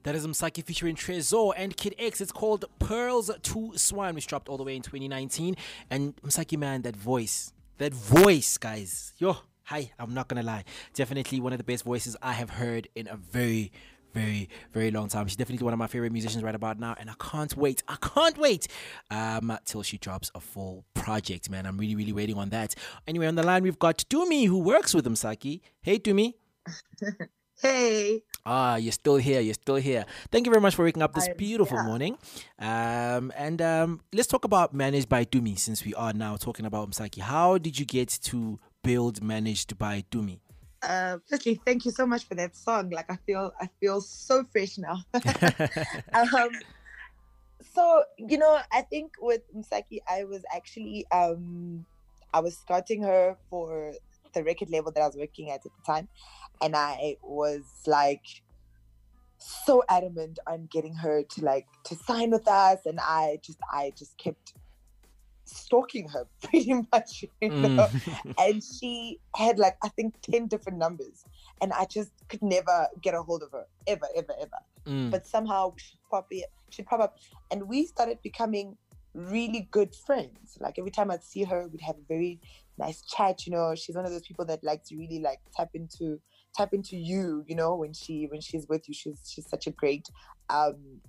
That 0.03 0.15
is 0.15 0.25
Msaki 0.25 0.63
featuring 0.63 0.95
Tresor 0.95 1.51
and 1.57 1.75
Kid 1.75 1.95
X. 2.00 2.21
It's 2.21 2.31
called 2.31 2.63
Pearls 2.79 3.29
to 3.41 3.74
Swine, 3.75 4.15
which 4.15 4.27
dropped 4.27 4.48
all 4.48 4.55
the 4.55 4.63
way 4.63 4.77
in 4.77 4.81
2019. 4.81 5.57
And 5.89 6.15
Msaki, 6.21 6.57
man, 6.57 6.83
that 6.83 6.95
voice, 6.95 7.51
that 7.79 7.93
voice, 7.93 8.57
guys. 8.57 9.13
Yo, 9.17 9.36
hi, 9.63 9.91
I'm 10.00 10.13
not 10.13 10.29
gonna 10.29 10.41
lie. 10.41 10.63
Definitely 10.93 11.41
one 11.41 11.51
of 11.51 11.57
the 11.57 11.65
best 11.65 11.83
voices 11.83 12.15
I 12.21 12.31
have 12.31 12.51
heard 12.51 12.88
in 12.95 13.10
a 13.10 13.17
very, 13.17 13.74
very, 14.13 14.50
very 14.74 14.91
long 14.91 15.08
time. 15.08 15.27
She's 15.27 15.36
definitely 15.36 15.63
one 15.63 15.74
of 15.74 15.80
my 15.80 15.88
favorite 15.88 16.12
musicians 16.12 16.44
right 16.44 16.56
about 16.56 16.80
now, 16.80 16.96
and 17.00 17.10
I 17.10 17.13
can't 17.20 17.56
wait. 17.56 17.84
I 17.88 17.96
can't 18.01 18.38
wait 18.38 18.68
um, 19.10 19.58
till 19.65 19.84
she 19.84 19.98
drops 19.98 20.32
a 20.36 20.39
full 20.39 20.86
project, 20.94 21.50
man. 21.50 21.65
I'm 21.65 21.77
really, 21.77 21.96
really 21.96 22.13
waiting 22.13 22.38
on 22.38 22.50
that. 22.50 22.75
Anyway, 23.08 23.27
on 23.27 23.36
the 23.36 23.44
line 23.44 23.63
we've 23.63 23.80
got 23.80 23.98
Tumi, 24.10 24.48
who 24.48 24.60
works 24.60 24.94
with 24.94 25.06
Msaki. 25.06 25.62
Hey, 25.82 26.00
Tumi. 26.00 26.34
Hey. 27.62 28.24
Ah, 28.44 28.77
you're 28.77 28.91
still 28.91 29.18
here. 29.18 29.39
You're 29.39 29.53
still 29.53 29.75
here. 29.75 30.06
Thank 30.32 30.48
you 30.48 30.51
very 30.51 30.62
much 30.62 30.74
for 30.74 30.84
waking 30.84 31.03
up 31.03 31.13
this 31.13 31.30
beautiful 31.38 31.77
here. 31.77 31.86
morning. 31.86 32.18
Um, 32.58 33.32
and 33.38 33.62
um, 33.62 34.01
let's 34.12 34.27
talk 34.27 34.46
about 34.46 34.74
Managed 34.74 35.08
by 35.08 35.25
Tumi 35.25 35.60
since 35.60 35.86
we 35.86 35.94
are 35.94 36.12
now 36.12 36.38
talking 36.38 36.65
about 36.65 36.89
Msaki. 36.89 37.20
How 37.22 37.60
did 37.60 37.77
you 37.77 37.86
get 37.86 38.10
to 38.24 38.60
build 38.84 39.22
Managed 39.24 39.77
by 39.77 40.03
Tumi? 40.10 40.39
Uh, 40.82 41.18
firstly, 41.30 41.60
thank 41.66 41.86
you 41.86 41.92
so 41.92 42.06
much 42.06 42.26
for 42.28 42.36
that 42.36 42.56
song. 42.56 42.90
Like 42.90 43.10
I 43.10 43.18
feel, 43.26 43.54
I 43.60 43.70
feel 43.80 44.02
so 44.02 44.44
fresh 44.52 44.78
now. 44.78 45.04
um, 46.14 46.50
so 47.74 48.04
you 48.18 48.38
know, 48.38 48.60
I 48.72 48.82
think 48.82 49.14
with 49.20 49.42
Msaki, 49.56 50.00
I 50.10 50.24
was 50.24 50.44
actually, 50.54 51.06
um, 51.12 51.86
I 52.34 52.40
was 52.40 52.58
scouting 52.58 53.04
her 53.04 53.38
for 53.50 53.94
the 54.34 54.44
record 54.44 54.70
label 54.70 54.92
that 54.92 55.02
I 55.02 55.08
was 55.08 55.16
working 55.16 55.52
at 55.52 55.58
at 55.58 55.64
the 55.64 55.86
time, 55.86 56.08
and 56.62 56.76
I 56.76 57.18
was 57.22 57.64
like 57.86 58.26
so 59.38 59.84
adamant 59.90 60.40
on 60.48 60.68
getting 60.72 60.94
her 60.96 61.24
to 61.24 61.46
like 61.46 61.68
to 61.86 61.96
sign 61.96 62.32
with 62.32 62.48
us, 62.48 62.80
and 62.86 63.00
I 63.00 63.40
just, 63.44 63.60
I 63.72 63.92
just 63.96 64.18
kept 64.18 64.54
stalking 65.51 66.08
her 66.10 66.25
pretty 66.43 66.74
much, 66.91 67.25
you 67.41 67.50
know 67.50 67.88
Mm. 67.88 68.34
and 68.39 68.63
she 68.63 69.20
had 69.36 69.60
like 69.60 69.77
I 69.84 69.89
think 69.89 70.15
ten 70.22 70.48
different 70.48 70.77
numbers, 70.77 71.25
and 71.62 71.74
I 71.74 71.86
just 71.86 72.12
could 72.29 72.41
never 72.41 72.88
get 73.01 73.13
a 73.13 73.22
hold 73.22 73.43
of 73.43 73.51
her 73.51 73.65
ever, 73.88 74.08
ever, 74.15 74.34
ever. 74.39 74.60
Mm. 74.86 75.12
But 75.12 75.27
somehow 75.27 75.74
she'd 75.77 76.00
pop 76.10 76.27
it, 76.31 76.46
she'd 76.70 76.86
pop 76.86 77.00
up, 77.00 77.17
and 77.51 77.67
we 77.67 77.86
started 77.86 78.20
becoming 78.22 78.77
really 79.13 79.67
good 79.72 79.93
friends. 79.96 80.58
Like 80.60 80.75
every 80.79 80.91
time 80.91 81.12
I'd 81.12 81.24
see 81.24 81.43
her, 81.43 81.67
we'd 81.67 81.81
have 81.81 81.98
a 81.98 82.08
very 82.08 82.39
nice 82.77 83.01
chat. 83.01 83.46
You 83.46 83.53
know, 83.53 83.75
she's 83.75 83.96
one 83.96 84.05
of 84.05 84.12
those 84.12 84.25
people 84.25 84.46
that 84.46 84.63
likes 84.63 84.89
to 84.89 84.98
really 84.98 85.20
like 85.20 85.39
tap 85.55 85.70
into 85.74 86.20
tap 86.55 86.74
into 86.74 86.96
you. 86.98 87.43
You 87.48 87.55
know, 87.55 87.75
when 87.75 87.93
she 87.93 88.27
when 88.29 88.41
she's 88.41 88.67
with 88.67 88.88
you, 88.88 88.93
she's 88.93 89.20
she's 89.27 89.48
such 89.48 89.67
a 89.67 89.72
great 89.72 90.10
um 90.50 91.01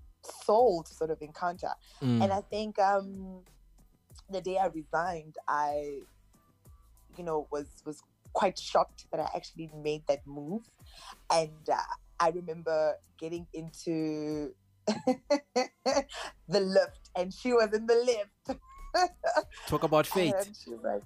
soul 0.45 0.83
to 0.83 0.95
sort 0.95 1.11
of 1.11 1.21
encounter. 1.21 1.71
Mm. 2.03 2.25
And 2.25 2.33
I 2.33 2.41
think 2.41 2.79
um, 2.79 3.41
the 4.33 4.41
day 4.41 4.59
I 4.59 4.67
resigned, 4.67 5.37
I, 5.49 6.01
you 7.17 7.25
know, 7.25 7.47
was 7.51 7.67
was 7.85 8.03
quite 8.33 8.59
shocked 8.59 9.07
that 9.11 9.21
I 9.21 9.29
actually 9.35 9.71
made 9.75 10.03
that 10.09 10.27
move. 10.27 10.63
And 11.31 11.69
uh, 11.71 11.77
I 12.19 12.31
remember 12.31 12.95
getting 13.19 13.47
into 13.53 14.55
the 14.87 16.61
lift, 16.61 17.11
and 17.17 17.33
she 17.33 17.53
was 17.53 17.73
in 17.73 17.87
the 17.87 17.95
lift. 17.95 18.61
Talk 19.67 19.85
about 19.85 20.07
fate. 20.07 20.35
And 20.35 20.57
she's 20.57 20.83
like, 20.83 21.03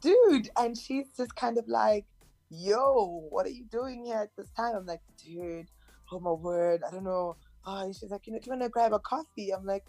dude. 0.00 0.50
And 0.56 0.76
she's 0.76 1.06
just 1.16 1.34
kind 1.34 1.58
of 1.58 1.68
like, 1.68 2.06
yo, 2.50 3.26
what 3.30 3.46
are 3.46 3.50
you 3.50 3.64
doing 3.70 4.04
here 4.04 4.18
at 4.18 4.36
this 4.36 4.50
time? 4.56 4.74
I'm 4.76 4.86
like, 4.86 5.00
dude, 5.24 5.68
oh 6.12 6.20
my 6.20 6.32
word, 6.32 6.82
I 6.86 6.90
don't 6.90 7.04
know. 7.04 7.36
Oh, 7.66 7.84
and 7.84 7.94
she's 7.94 8.10
like, 8.10 8.26
you 8.26 8.32
know, 8.32 8.38
do 8.38 8.46
you 8.46 8.50
want 8.52 8.62
to 8.62 8.68
grab 8.68 8.92
a 8.92 8.98
coffee? 8.98 9.52
I'm 9.52 9.64
like, 9.64 9.84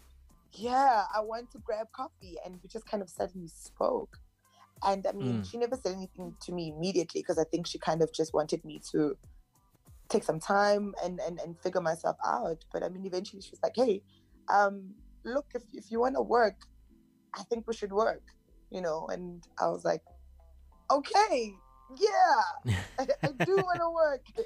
yeah, 0.53 1.03
I 1.13 1.19
want 1.21 1.51
to 1.51 1.59
grab 1.59 1.87
coffee. 1.95 2.37
And 2.45 2.59
we 2.61 2.69
just 2.69 2.85
kind 2.85 3.03
of 3.03 3.09
suddenly 3.09 3.47
spoke. 3.47 4.17
And 4.83 5.05
I 5.07 5.11
mean, 5.13 5.41
Mm. 5.41 5.49
she 5.49 5.57
never 5.57 5.75
said 5.75 5.93
anything 5.93 6.35
to 6.41 6.51
me 6.51 6.73
immediately 6.75 7.21
because 7.21 7.39
I 7.39 7.45
think 7.45 7.67
she 7.67 7.79
kind 7.79 8.01
of 8.01 8.13
just 8.13 8.33
wanted 8.33 8.63
me 8.63 8.81
to 8.91 9.17
take 10.09 10.23
some 10.23 10.39
time 10.39 10.93
and, 11.03 11.19
and, 11.19 11.39
and 11.39 11.59
figure 11.61 11.81
myself 11.81 12.17
out. 12.25 12.63
But 12.71 12.83
I 12.83 12.89
mean, 12.89 13.05
eventually 13.05 13.41
she 13.41 13.51
was 13.51 13.59
like, 13.63 13.73
hey, 13.75 14.03
um, 14.53 14.93
look, 15.23 15.47
if, 15.55 15.63
if 15.73 15.89
you 15.89 15.99
want 15.99 16.15
to 16.15 16.21
work, 16.21 16.55
I 17.35 17.43
think 17.43 17.67
we 17.67 17.73
should 17.73 17.91
work, 17.91 18.21
you 18.69 18.81
know? 18.81 19.07
And 19.07 19.43
I 19.59 19.67
was 19.69 19.83
like, 19.83 20.01
okay, 20.91 21.55
yeah, 21.97 22.41
I, 22.99 23.07
I 23.23 23.29
do 23.45 23.55
want 23.61 23.79
to 23.81 23.91
work. 23.91 24.21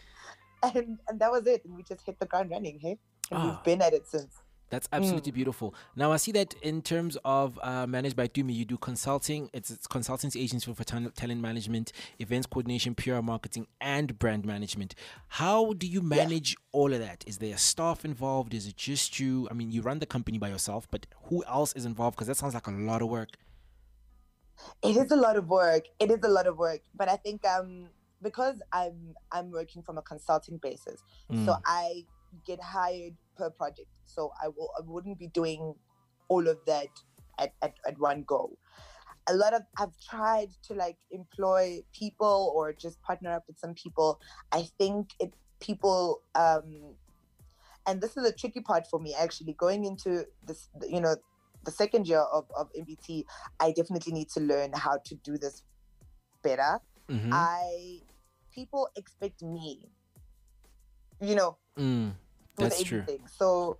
And, 0.62 1.00
and 1.08 1.22
that 1.22 1.32
was 1.32 1.48
it. 1.48 1.64
And 1.64 1.74
we 1.74 1.84
just 1.84 2.06
hit 2.06 2.20
the 2.20 2.26
ground 2.26 2.50
running, 2.52 2.80
hey? 2.82 2.98
And 3.32 3.40
Ah. 3.40 3.44
we've 3.44 3.64
been 3.64 3.82
at 3.82 3.94
it 3.94 4.06
since. 4.10 4.36
That's 4.70 4.88
absolutely 4.92 5.32
beautiful. 5.32 5.74
Now 5.96 6.12
I 6.12 6.18
see 6.18 6.32
that 6.34 6.54
in 6.62 6.82
terms 6.82 7.18
of 7.26 7.60
uh, 7.64 7.88
managed 7.88 8.16
by 8.16 8.28
Tumi, 8.28 8.54
you 8.54 8.66
do 8.66 8.78
consulting. 8.78 9.50
It's, 9.54 9.70
it's 9.70 9.88
consultancy 9.88 10.42
agency 10.42 10.72
for 10.74 10.84
talent, 10.84 11.16
talent 11.16 11.42
management, 11.42 11.92
events 12.20 12.46
coordination, 12.48 12.94
PR 12.96 13.22
marketing, 13.22 13.68
and 13.82 14.18
brand 14.20 14.46
management. 14.46 14.96
How 15.28 15.74
do 15.74 15.88
you 15.88 16.02
manage 16.02 16.56
all 16.72 16.94
of 16.94 17.00
that? 17.00 17.24
Is 17.28 17.40
there 17.40 17.58
staff 17.58 18.06
involved? 18.06 18.54
Is 18.54 18.68
it 18.68 18.78
just 18.78 19.20
you? 19.20 19.48
I 19.50 19.54
mean, 19.54 19.72
you 19.72 19.82
run 19.82 20.00
the 20.00 20.06
company 20.06 20.38
by 20.38 20.50
yourself, 20.50 20.88
but 20.92 21.08
who 21.24 21.44
else 21.46 21.74
is 21.74 21.86
involved? 21.86 22.16
Because 22.18 22.28
that 22.28 22.38
sounds 22.38 22.54
like 22.54 22.68
a 22.68 22.72
lot 22.72 23.02
of 23.02 23.10
work. 23.10 23.30
It 24.84 24.98
is 24.98 25.10
a 25.12 25.16
lot 25.16 25.36
of 25.38 25.48
work. 25.48 25.86
It 26.00 26.12
is 26.12 26.20
a 26.24 26.28
lot 26.28 26.46
of 26.46 26.58
work. 26.58 26.82
But 26.94 27.10
I 27.10 27.16
think 27.16 27.46
um 27.48 27.88
because 28.22 28.62
I'm 28.72 29.16
I'm 29.32 29.52
working 29.52 29.82
from 29.82 29.98
a 29.98 30.02
consulting 30.02 30.58
basis, 30.58 31.02
so 31.30 31.54
Mm. 31.54 31.62
I 31.66 32.06
get 32.46 32.62
hired 32.62 33.16
per 33.38 33.50
project. 33.50 33.90
So 34.06 34.32
I 34.44 34.48
will 34.48 34.72
I 34.78 34.82
wouldn't 34.86 35.20
be 35.20 35.28
doing 35.28 35.76
all 36.28 36.48
of 36.48 36.58
that 36.66 36.88
at, 37.40 37.54
at, 37.62 37.74
at 37.88 38.00
one 38.00 38.24
go. 38.24 38.58
A 39.28 39.34
lot 39.36 39.54
of 39.54 39.64
I've 39.78 39.98
tried 40.10 40.50
to 40.68 40.74
like 40.74 40.98
employ 41.12 41.82
people 41.94 42.52
or 42.56 42.74
just 42.74 43.02
partner 43.02 43.32
up 43.32 43.44
with 43.48 43.58
some 43.60 43.74
people. 43.74 44.20
I 44.52 44.68
think 44.78 45.12
it 45.20 45.34
people 45.60 46.22
um 46.36 46.96
and 47.86 48.02
this 48.02 48.16
is 48.18 48.26
a 48.26 48.32
tricky 48.32 48.62
part 48.62 48.88
for 48.88 49.00
me 49.00 49.16
actually 49.20 49.54
going 49.54 49.86
into 49.86 50.26
this 50.46 50.70
you 50.88 51.02
know 51.02 51.16
the 51.66 51.72
second 51.72 52.08
year 52.08 52.20
of, 52.22 52.46
of 52.56 52.70
MBT, 52.74 53.26
I 53.60 53.74
definitely 53.74 54.14
need 54.14 54.30
to 54.30 54.40
learn 54.40 54.72
how 54.74 54.98
to 55.06 55.16
do 55.16 55.38
this 55.38 55.64
better. 56.42 56.80
Mhm. 57.10 57.30
I 57.34 58.00
people 58.54 58.90
expect 58.96 59.42
me, 59.42 59.90
you 61.22 61.36
know, 61.36 61.58
Mm, 61.78 62.14
with 62.58 62.72
that's 62.72 62.84
true. 62.84 63.04
everything. 63.04 63.28
So 63.28 63.78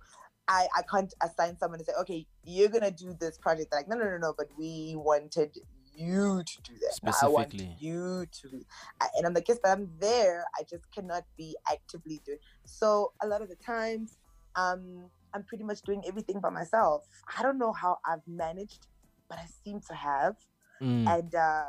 I 0.48 0.68
I 0.76 0.82
can't 0.82 1.12
assign 1.22 1.56
someone 1.58 1.80
and 1.80 1.86
say, 1.86 1.94
okay, 2.00 2.26
you're 2.44 2.68
gonna 2.68 2.90
do 2.90 3.14
this 3.18 3.38
project. 3.38 3.70
They're 3.70 3.80
like, 3.80 3.88
no, 3.88 3.96
no, 3.96 4.04
no, 4.04 4.18
no. 4.18 4.34
But 4.36 4.48
we 4.58 4.94
wanted 4.96 5.54
you 5.94 6.42
to 6.44 6.62
do 6.62 6.74
that. 6.74 7.14
I 7.22 7.28
want 7.28 7.54
Specifically. 7.54 7.76
you 7.78 8.26
to. 8.42 8.60
I- 9.00 9.08
And 9.16 9.26
I'm 9.26 9.34
like, 9.34 9.48
yes, 9.48 9.58
but 9.62 9.70
I'm 9.70 9.90
there. 9.98 10.44
I 10.58 10.62
just 10.68 10.84
cannot 10.94 11.24
be 11.36 11.56
actively 11.70 12.22
doing. 12.24 12.38
So 12.64 13.12
a 13.22 13.26
lot 13.26 13.42
of 13.42 13.48
the 13.48 13.56
times, 13.56 14.18
um, 14.56 15.10
I'm 15.34 15.44
pretty 15.44 15.64
much 15.64 15.82
doing 15.82 16.02
everything 16.06 16.40
by 16.40 16.50
myself. 16.50 17.06
I 17.38 17.42
don't 17.42 17.58
know 17.58 17.72
how 17.72 17.98
I've 18.06 18.26
managed, 18.26 18.86
but 19.28 19.38
I 19.38 19.46
seem 19.64 19.80
to 19.88 19.94
have 19.94 20.36
Mm, 20.82 21.06
and 21.06 21.34
uh, 21.34 21.66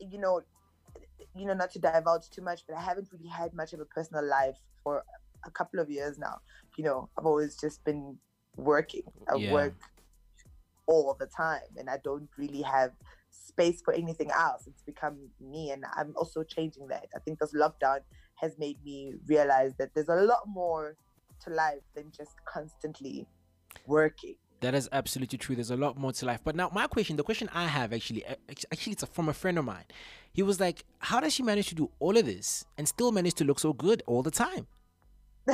you 0.00 0.18
know, 0.18 0.42
you 1.34 1.46
know, 1.46 1.54
not 1.54 1.70
to 1.72 1.78
divulge 1.78 2.30
too 2.30 2.42
much, 2.42 2.62
but 2.66 2.76
I 2.76 2.80
haven't 2.80 3.08
really 3.12 3.28
had 3.28 3.54
much 3.54 3.72
of 3.72 3.80
a 3.80 3.84
personal 3.84 4.24
life 4.24 4.58
for 4.82 5.04
a 5.44 5.50
couple 5.50 5.80
of 5.80 5.90
years 5.90 6.18
now. 6.18 6.40
You 6.76 6.84
know, 6.84 7.08
I've 7.18 7.26
always 7.26 7.56
just 7.56 7.84
been 7.84 8.18
working. 8.56 9.02
I 9.28 9.36
Yeah. 9.36 9.52
work 9.52 9.74
all 10.86 11.14
the 11.18 11.26
time, 11.26 11.70
and 11.76 11.88
I 11.90 11.98
don't 11.98 12.28
really 12.36 12.62
have 12.62 12.92
space 13.30 13.82
for 13.84 13.92
anything 13.92 14.30
else. 14.30 14.66
It's 14.66 14.82
become 14.82 15.30
me, 15.40 15.70
and 15.70 15.84
I'm 15.94 16.14
also 16.16 16.42
changing 16.42 16.88
that. 16.88 17.06
I 17.14 17.18
think 17.20 17.38
this 17.38 17.52
lockdown 17.52 18.00
has 18.36 18.58
made 18.58 18.82
me 18.84 19.14
realize 19.26 19.74
that 19.78 19.94
there's 19.94 20.08
a 20.08 20.14
lot 20.14 20.46
more 20.46 20.96
to 21.40 21.50
life 21.50 21.82
than 21.94 22.10
just 22.16 22.34
constantly 22.46 23.26
working. 23.86 24.36
That 24.60 24.74
is 24.74 24.88
absolutely 24.90 25.38
true. 25.38 25.54
There's 25.54 25.70
a 25.70 25.76
lot 25.76 25.96
more 25.96 26.12
to 26.12 26.26
life. 26.26 26.40
But 26.42 26.56
now, 26.56 26.68
my 26.74 26.88
question, 26.88 27.16
the 27.16 27.22
question 27.22 27.48
I 27.54 27.66
have 27.66 27.92
actually, 27.92 28.24
act- 28.24 28.66
actually, 28.72 28.94
it's 28.94 29.04
from 29.04 29.28
a 29.28 29.32
friend 29.32 29.56
of 29.58 29.64
mine. 29.64 29.84
He 30.32 30.42
was 30.42 30.58
like, 30.58 30.84
"How 30.98 31.20
does 31.20 31.32
she 31.32 31.42
manage 31.44 31.68
to 31.68 31.74
do 31.76 31.90
all 32.00 32.16
of 32.16 32.26
this 32.26 32.64
and 32.76 32.88
still 32.88 33.12
manage 33.12 33.34
to 33.34 33.44
look 33.44 33.60
so 33.60 33.72
good 33.72 34.02
all 34.06 34.22
the 34.22 34.32
time?" 34.32 34.66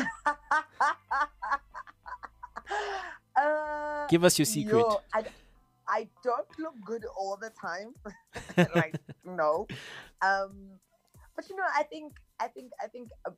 uh, 3.36 4.06
Give 4.08 4.24
us 4.24 4.38
your 4.38 4.46
secret. 4.46 4.78
Yo, 4.78 5.00
I, 5.12 5.24
I 5.86 6.08
don't 6.22 6.48
look 6.58 6.74
good 6.84 7.04
all 7.16 7.36
the 7.40 7.50
time. 7.50 7.94
like 8.74 8.96
no, 9.24 9.66
um, 10.22 10.78
but 11.36 11.48
you 11.48 11.56
know, 11.56 11.64
I 11.76 11.82
think 11.82 12.14
I 12.40 12.48
think 12.48 12.72
I 12.82 12.86
think 12.88 13.10
uh, 13.26 13.32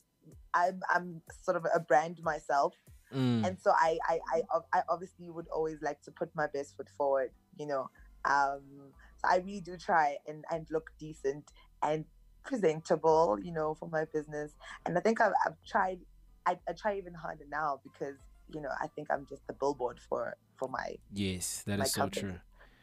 I'm 0.54 0.80
I'm 0.92 1.22
sort 1.42 1.56
of 1.56 1.66
a 1.74 1.80
brand 1.80 2.20
myself, 2.22 2.74
Mm, 3.14 3.46
and 3.46 3.58
so 3.60 3.70
I 3.72 3.98
I, 4.08 4.20
I 4.32 4.42
I 4.72 4.82
obviously 4.88 5.30
would 5.30 5.48
always 5.48 5.80
like 5.82 6.02
to 6.02 6.10
put 6.10 6.30
my 6.34 6.46
best 6.52 6.76
foot 6.76 6.88
forward. 6.96 7.30
You 7.58 7.66
know, 7.66 7.90
um, 8.24 8.92
so 9.18 9.28
I 9.28 9.36
really 9.36 9.60
do 9.60 9.76
try 9.76 10.16
and 10.26 10.44
and 10.50 10.66
look 10.70 10.90
decent 10.98 11.50
and. 11.82 12.04
presentable, 12.46 13.36
you 13.42 13.52
know, 13.52 13.74
for 13.74 13.88
my 13.88 14.04
business. 14.14 14.54
And 14.84 14.96
I 14.96 15.00
think 15.00 15.20
I've, 15.20 15.32
I've 15.44 15.58
tried, 15.66 15.98
I, 16.46 16.52
I 16.68 16.74
try 16.80 16.96
even 16.96 17.12
harder 17.12 17.44
now 17.50 17.80
because, 17.82 18.18
you 18.54 18.60
know, 18.60 18.70
I 18.80 18.86
think 18.94 19.08
I'm 19.10 19.26
just 19.28 19.44
the 19.48 19.52
billboard 19.52 19.98
for, 20.08 20.36
for 20.56 20.68
my, 20.68 20.94
Yes, 21.12 21.64
that 21.66 21.80
my 21.80 21.86
is 21.86 21.92
so 21.92 22.02
company. 22.02 22.20
true. 22.22 22.38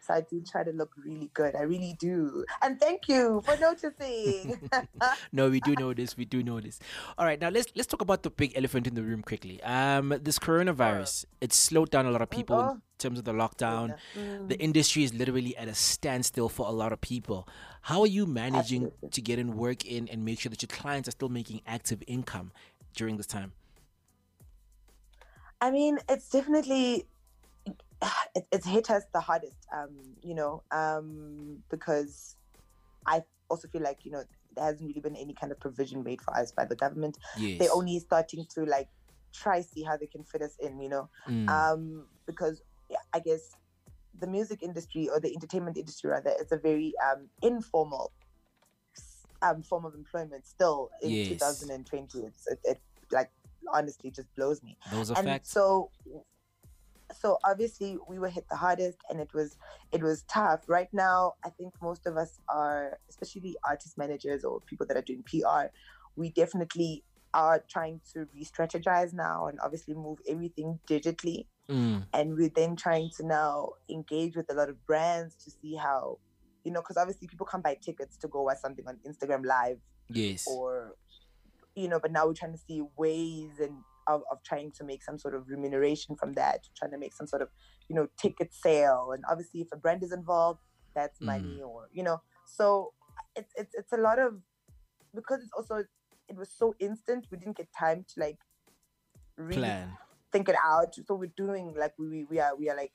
So 0.06 0.14
I 0.14 0.22
do 0.22 0.42
try 0.42 0.64
to 0.64 0.72
look 0.72 0.92
really 0.98 1.30
good. 1.34 1.56
I 1.56 1.62
really 1.62 1.96
do. 1.98 2.44
And 2.62 2.78
thank 2.78 3.08
you 3.08 3.42
for 3.46 3.56
noticing. 3.58 4.60
No, 5.32 5.50
we 5.50 5.60
do 5.60 5.76
know 5.76 5.94
this. 5.94 6.18
We 6.18 6.26
do 6.26 6.44
this. 6.62 6.80
All 7.18 7.26
right, 7.26 7.40
now 7.40 7.50
let's 7.50 7.72
let's 7.76 7.88
talk 7.88 8.02
about 8.02 8.24
the 8.24 8.30
big 8.30 8.54
elephant 8.56 8.88
in 8.88 8.96
the 8.96 9.02
room 9.02 9.22
quickly. 9.22 9.62
Um, 9.64 10.14
this 10.22 10.38
coronavirus 10.38 11.26
it's 11.42 11.56
slowed 11.56 11.90
down 11.90 12.06
a 12.06 12.12
lot 12.12 12.22
of 12.22 12.30
people 12.30 12.60
in 12.60 12.66
oh. 12.66 12.82
terms 13.00 13.18
of 13.18 13.26
the 13.26 13.34
lockdown. 13.34 13.96
Mm, 14.16 14.50
The 14.50 14.60
industry 14.60 15.04
is 15.04 15.14
literally 15.14 15.56
at 15.58 15.68
a 15.68 15.74
standstill 15.74 16.50
for 16.50 16.68
a 16.68 16.72
lot 16.72 16.92
of 16.92 17.02
people. 17.02 17.48
How 17.82 18.02
are 18.02 18.08
you 18.08 18.26
managing 18.26 18.84
Absolutely. 18.84 19.10
to 19.10 19.22
get 19.22 19.40
in 19.40 19.58
work 19.58 19.86
in 19.86 20.08
and 20.10 20.26
make 20.26 20.40
sure 20.40 20.50
that 20.50 20.62
your 20.62 20.70
clients 20.70 21.08
are 21.08 21.12
still 21.12 21.30
making 21.30 21.62
active 21.66 22.04
income 22.08 22.52
during 22.96 23.18
this 23.18 23.28
time? 23.28 23.54
I 25.62 25.72
mean, 25.72 25.98
it's 26.10 26.30
definitely 26.30 27.06
it, 28.36 28.46
it's 28.52 28.68
hit 28.68 28.90
us 28.90 29.04
the 29.14 29.20
hardest, 29.20 29.58
um, 29.74 29.90
you 30.22 30.36
know, 30.36 30.64
um, 30.72 31.60
because 31.70 32.36
I 33.06 33.24
also 33.50 33.68
feel 33.68 33.82
like 33.82 34.00
you 34.06 34.12
know 34.12 34.24
there 34.56 34.66
hasn't 34.66 34.88
really 34.88 35.02
been 35.02 35.16
any 35.16 35.34
kind 35.34 35.52
of 35.52 35.60
provision 35.60 36.04
made 36.04 36.22
for 36.22 36.36
us 36.38 36.52
by 36.52 36.66
the 36.66 36.76
government. 36.76 37.18
Yes. 37.40 37.60
They're 37.60 37.74
only 37.74 38.00
starting 38.00 38.46
to 38.56 38.66
like 38.66 38.90
try 39.34 39.62
see 39.62 39.84
how 39.84 39.98
they 39.98 40.06
can 40.08 40.24
fit 40.24 40.42
us 40.42 40.56
in, 40.60 40.80
you 40.80 40.90
know, 40.90 41.10
Mm, 41.28 41.50
um, 41.50 42.06
because 42.28 42.62
yeah, 42.90 42.98
I 43.14 43.20
guess 43.20 43.42
the 44.20 44.28
music 44.28 44.62
industry 44.62 45.10
or 45.10 45.20
the 45.20 45.34
entertainment 45.34 45.78
industry 45.78 46.12
rather, 46.12 46.32
is 46.40 46.52
a 46.52 46.58
very 46.58 46.94
um, 47.12 47.30
informal 47.42 48.12
um, 49.42 49.62
form 49.64 49.86
of 49.86 49.96
employment 49.96 50.46
still 50.46 50.90
in 51.02 51.12
Yes. 51.12 51.30
2020. 51.30 52.20
It's 52.20 52.48
it, 52.48 52.60
it 52.64 52.82
like 53.12 53.32
honestly 53.74 54.12
just 54.12 54.28
blows 54.36 54.62
me 54.62 54.78
those 54.92 55.10
are 55.10 55.18
and 55.18 55.26
facts. 55.28 55.52
so 55.52 55.90
so 57.20 57.38
obviously 57.46 57.98
we 58.08 58.20
were 58.20 58.29
hit 58.29 58.46
the 58.50 58.55
hardest 58.55 58.98
and 59.10 59.20
it 59.20 59.34
was 59.34 59.58
it 59.91 60.01
was 60.01 60.24
tough. 60.24 60.62
Right 60.67 60.89
now 60.93 61.34
i 61.46 61.50
think 61.50 61.74
most 61.82 62.05
of 62.05 62.17
us 62.17 62.39
are 62.50 63.00
especially 63.10 63.55
artist 63.67 63.98
managers 63.98 64.43
or 64.43 64.62
people 64.62 64.86
that 64.88 64.98
are 64.98 65.01
doing 65.01 65.24
pr 65.24 65.70
we 66.15 66.29
definitely 66.29 67.03
are 67.34 67.63
trying 67.67 68.00
to 68.13 68.27
re-strategize 68.34 69.13
now 69.13 69.48
and 69.48 69.60
obviously 69.62 69.93
move 69.93 70.20
everything 70.27 70.79
digitally. 70.88 71.48
Mm, 71.70 72.05
and 72.13 72.36
we're 72.36 72.51
then 72.53 72.75
trying 72.75 73.10
to 73.17 73.25
now 73.25 73.70
engage 73.89 74.36
with 74.36 74.51
a 74.51 74.53
lot 74.53 74.70
of 74.70 74.86
brands 74.86 75.36
to 75.46 75.50
see 75.50 75.75
how 75.75 76.20
you 76.65 76.74
know 76.74 76.82
because 76.82 76.98
obviously 76.98 77.25
people 77.25 77.46
can't 77.46 77.63
buy 77.63 77.77
tickets 77.82 78.17
to 78.17 78.27
go 78.27 78.41
watch 78.41 78.58
something 78.58 78.86
on 78.86 79.00
instagram 79.08 79.46
live 79.46 79.77
yes. 80.10 80.46
or 80.46 80.96
you 81.74 81.88
know 81.88 82.01
but 82.01 82.12
now 82.12 82.27
we're 82.27 82.34
trying 82.34 82.51
to 82.51 82.58
see 82.58 82.84
ways 82.98 83.62
and 83.62 83.77
of, 84.08 84.22
of 84.32 84.44
trying 84.44 84.72
to 84.74 84.84
make 84.84 85.04
some 85.04 85.18
sort 85.18 85.36
of 85.36 85.48
remuneration 85.48 86.16
from 86.16 86.34
that 86.34 86.62
trying 86.78 86.92
to 86.92 86.98
make 86.98 87.14
some 87.14 87.28
sort 87.28 87.42
of 87.42 87.50
you 87.90 87.96
know 87.96 88.08
ticket 88.18 88.54
sale. 88.54 89.12
And 89.14 89.24
obviously 89.30 89.62
if 89.62 89.68
a 89.74 89.78
brand 89.78 90.04
is 90.04 90.12
involved 90.12 90.60
that's 90.96 91.22
money 91.22 91.62
or 91.64 91.90
you 91.92 92.04
know. 92.04 92.22
So 92.46 92.94
it's 93.36 93.52
it's 93.56 93.74
it's 93.76 93.94
a 93.94 93.98
lot 93.98 94.20
of 94.20 94.36
because 95.16 95.42
it's 95.42 95.52
also 95.58 95.84
it 96.30 96.36
was 96.36 96.50
so 96.52 96.76
instant 96.80 97.28
we 97.32 97.38
didn't 97.38 97.58
get 97.58 97.68
time 97.78 98.06
to 98.14 98.20
like 98.20 98.38
really 99.38 99.60
Plan. 99.60 99.98
think 100.32 100.50
it 100.50 100.56
out. 100.64 100.96
So 101.08 101.16
we're 101.16 101.32
doing 101.36 101.74
like 101.78 101.94
we 101.98 102.26
we- 102.30 102.40
are 102.40 102.56
we 102.56 102.70
are 102.70 102.78
like 102.78 102.94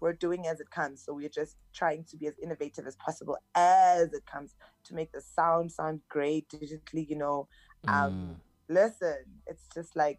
we're 0.00 0.12
doing 0.12 0.46
as 0.46 0.60
it 0.60 0.70
comes. 0.70 1.02
So 1.04 1.14
we're 1.14 1.28
just 1.30 1.56
trying 1.74 2.04
to 2.10 2.16
be 2.16 2.26
as 2.26 2.34
innovative 2.42 2.86
as 2.86 2.96
possible 2.96 3.38
as 3.54 4.12
it 4.12 4.26
comes 4.26 4.54
to 4.84 4.94
make 4.94 5.12
the 5.12 5.20
sound 5.20 5.72
sound 5.72 6.00
great 6.08 6.48
digitally 6.48 7.08
you 7.08 7.16
know. 7.16 7.48
Mm, 7.86 7.90
um 7.94 8.36
listen 8.68 9.24
it's 9.46 9.68
just 9.74 9.94
like 9.96 10.18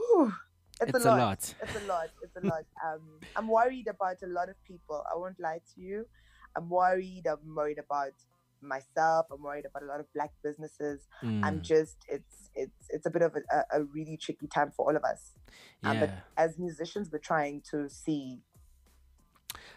whew, 0.00 0.32
it's, 0.80 0.96
it's 0.96 1.04
a, 1.04 1.08
lot. 1.08 1.54
it's 1.62 1.76
a 1.76 1.86
lot. 1.86 2.08
It's 2.22 2.36
a 2.36 2.46
lot. 2.52 2.64
Um 2.86 3.02
i'm 3.36 3.48
worried 3.48 3.88
about 3.88 4.16
a 4.22 4.26
lot 4.26 4.48
of 4.48 4.56
people. 4.64 5.04
I 5.12 5.16
won't 5.16 5.38
lie 5.40 5.60
to 5.74 5.80
you. 5.80 6.06
I'm 6.56 6.68
worried 6.68 7.24
i'm 7.26 7.54
worried 7.54 7.78
about 7.78 8.12
myself. 8.62 9.26
I'm 9.32 9.42
worried 9.42 9.64
about 9.66 9.82
a 9.82 9.86
lot 9.86 10.00
of 10.00 10.06
black 10.14 10.32
businesses. 10.42 11.08
I'm 11.22 11.58
mm, 11.60 11.62
just 11.62 11.96
it's 12.08 12.50
it's 12.54 12.88
it's 12.90 13.06
a 13.06 13.10
bit 13.10 13.22
of 13.22 13.32
a, 13.36 13.42
a, 13.56 13.80
a 13.80 13.84
really 13.84 14.16
tricky 14.16 14.46
time 14.46 14.70
for 14.76 14.86
all 14.88 14.96
of 14.96 15.04
us. 15.04 15.32
Um, 15.82 15.94
yeah. 15.96 16.00
but 16.00 16.10
as 16.36 16.58
musicians 16.58 17.10
we're 17.12 17.18
trying 17.20 17.62
to 17.70 17.88
see 17.88 18.40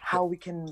how 0.00 0.24
we 0.24 0.36
can 0.36 0.68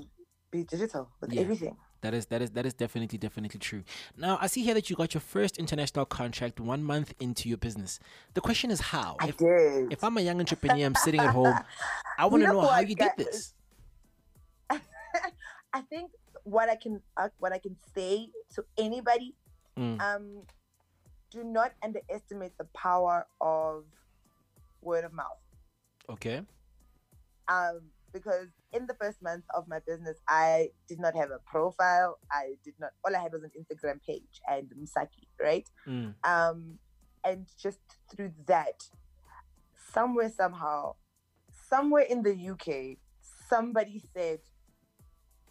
be 0.51 0.63
digital 0.63 1.09
with 1.21 1.33
Yeah. 1.33 1.41
everything 1.41 1.77
That 2.03 2.13
is 2.13 2.25
that 2.27 2.41
is 2.41 2.49
that 2.51 2.65
is 2.65 2.73
definitely 2.73 3.17
definitely 3.17 3.57
true. 3.61 3.83
Now 4.17 4.37
I 4.41 4.47
see 4.47 4.61
here 4.61 4.73
that 4.73 4.89
you 4.89 4.95
got 4.97 5.13
your 5.13 5.21
first 5.21 5.57
international 5.57 6.03
contract 6.05 6.59
one 6.59 6.83
month 6.83 7.13
into 7.21 7.47
your 7.47 7.57
business. 7.57 7.97
The 8.33 8.41
question 8.41 8.71
is 8.71 8.81
how. 8.81 9.15
i 9.21 9.29
If, 9.29 9.37
did 9.37 9.93
if 9.93 10.03
I'm 10.03 10.17
a 10.17 10.21
young 10.21 10.39
entrepreneur, 10.41 10.85
I'm 10.85 10.95
sitting 10.95 11.21
at 11.21 11.29
home. 11.29 11.57
I 12.17 12.25
want 12.25 12.43
to 12.43 12.47
know 12.47 12.61
know, 12.61 12.67
how 12.67 12.81
you 12.81 12.93
did 12.93 13.11
this. 13.17 13.53
I 14.69 15.81
think 15.89 16.11
what 16.43 16.67
I 16.69 16.75
can 16.75 17.01
uh, 17.15 17.29
what 17.39 17.53
I 17.53 17.57
can 17.57 17.77
say 17.95 18.29
to 18.55 18.65
anybody, 18.77 19.33
Mm. 19.75 19.99
um, 20.01 20.43
do 21.31 21.43
not 21.43 21.71
underestimate 21.81 22.55
the 22.59 22.65
power 22.75 23.25
of 23.41 23.85
word 24.81 25.03
of 25.03 25.13
mouth. 25.13 25.39
Okay. 26.07 26.41
Um, 27.47 27.81
because 28.13 28.47
in 28.71 28.85
the 28.87 28.93
first 28.93 29.21
month 29.21 29.43
of 29.55 29.67
my 29.67 29.79
business, 29.85 30.17
I 30.29 30.69
did 30.87 30.99
not 30.99 31.15
have 31.15 31.31
a 31.31 31.39
profile. 31.45 32.19
I 32.31 32.53
did 32.63 32.75
not. 32.79 32.91
All 33.03 33.15
I 33.15 33.19
had 33.19 33.33
was 33.33 33.43
an 33.43 33.51
Instagram 33.59 34.01
page 34.05 34.41
and 34.47 34.69
Msaki, 34.69 35.27
right? 35.41 35.67
Mm. 35.87 36.13
Um, 36.23 36.79
and 37.25 37.47
just 37.61 37.79
through 38.13 38.31
that, 38.47 38.83
somewhere 39.93 40.29
somehow, 40.29 40.95
somewhere 41.69 42.03
in 42.03 42.23
the 42.23 42.49
UK, 42.49 42.97
somebody 43.49 44.01
said, 44.15 44.39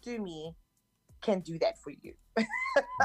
"Tumi, 0.05 0.55
can 1.21 1.41
do 1.41 1.59
that 1.59 1.77
for 1.77 1.91
you." 1.91 2.13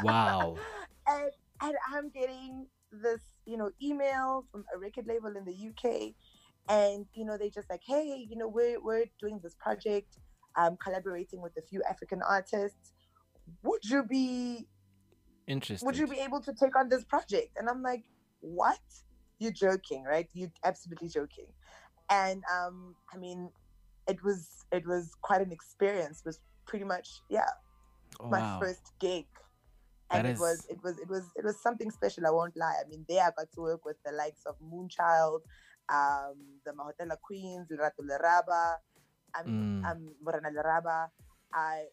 Wow. 0.03 0.57
and 1.07 1.31
and 1.61 1.75
I'm 1.93 2.09
getting 2.11 2.67
this, 2.93 3.21
you 3.45 3.57
know, 3.57 3.71
email 3.83 4.45
from 4.51 4.65
a 4.75 4.79
record 4.79 5.07
label 5.07 5.37
in 5.37 5.45
the 5.45 5.53
UK, 5.53 6.15
and 6.69 7.07
you 7.15 7.25
know 7.25 7.37
they 7.39 7.51
just 7.51 7.71
like, 7.71 7.83
hey, 7.87 8.27
you 8.29 8.37
know, 8.37 8.49
we're 8.49 8.81
we're 8.83 9.07
doing 9.21 9.41
this 9.43 9.55
project, 9.55 10.19
um, 10.57 10.77
collaborating 10.83 11.41
with 11.41 11.53
a 11.59 11.63
few 11.63 11.83
African 11.89 12.23
artists. 12.23 12.93
Would 13.63 13.85
you 13.85 14.05
be 14.05 14.69
interested 15.47 15.87
would 15.87 15.97
you 15.97 16.07
be 16.07 16.19
able 16.19 16.41
to 16.43 16.53
take 16.55 16.77
on 16.77 16.89
this 16.89 17.05
project? 17.05 17.57
And 17.59 17.69
I'm 17.69 17.83
like, 17.83 18.05
what? 18.41 18.79
You're 19.39 19.53
joking, 19.53 20.05
right? 20.05 20.29
You're 20.35 20.53
absolutely 20.65 21.09
joking. 21.09 21.47
And 22.11 22.43
um, 22.53 22.97
I 23.13 23.19
mean, 23.19 23.51
it 24.09 24.23
was 24.25 24.67
it 24.73 24.87
was 24.87 25.15
quite 25.23 25.41
an 25.43 25.53
experience. 25.53 26.21
It 26.21 26.27
was 26.27 26.41
pretty 26.67 26.85
much 26.85 27.23
yeah 27.31 27.51
Oh, 28.21 28.29
my 28.31 28.41
wow. 28.41 28.59
first 28.59 28.93
gig. 29.01 29.27
That 30.11 30.27
And 30.27 30.27
it 30.27 30.39
was 30.39 30.67
it 30.71 30.79
was 30.83 30.99
it 30.99 31.09
was 31.09 31.25
it 31.37 31.45
was 31.45 31.61
something 31.63 31.91
special. 31.91 32.27
I 32.27 32.31
won't 32.31 32.57
lie. 32.57 32.77
I 32.85 32.89
mean, 32.89 33.05
there 33.09 33.23
I 33.25 33.31
got 33.37 33.53
to 33.53 33.61
work 33.61 33.85
with 33.85 33.97
the 34.05 34.13
likes 34.13 34.43
of 34.47 34.57
Moonchild, 34.61 35.41
um, 35.89 36.37
the 36.65 36.73
Mahotella 36.73 37.17
Queens, 37.21 37.69
Lerato 37.71 38.03
Leraba, 38.03 38.77
um, 39.39 39.47
Mm. 39.47 39.91
um, 39.91 40.15
Morena 40.23 40.51
Leraba. 40.51 41.09
I 41.53 41.85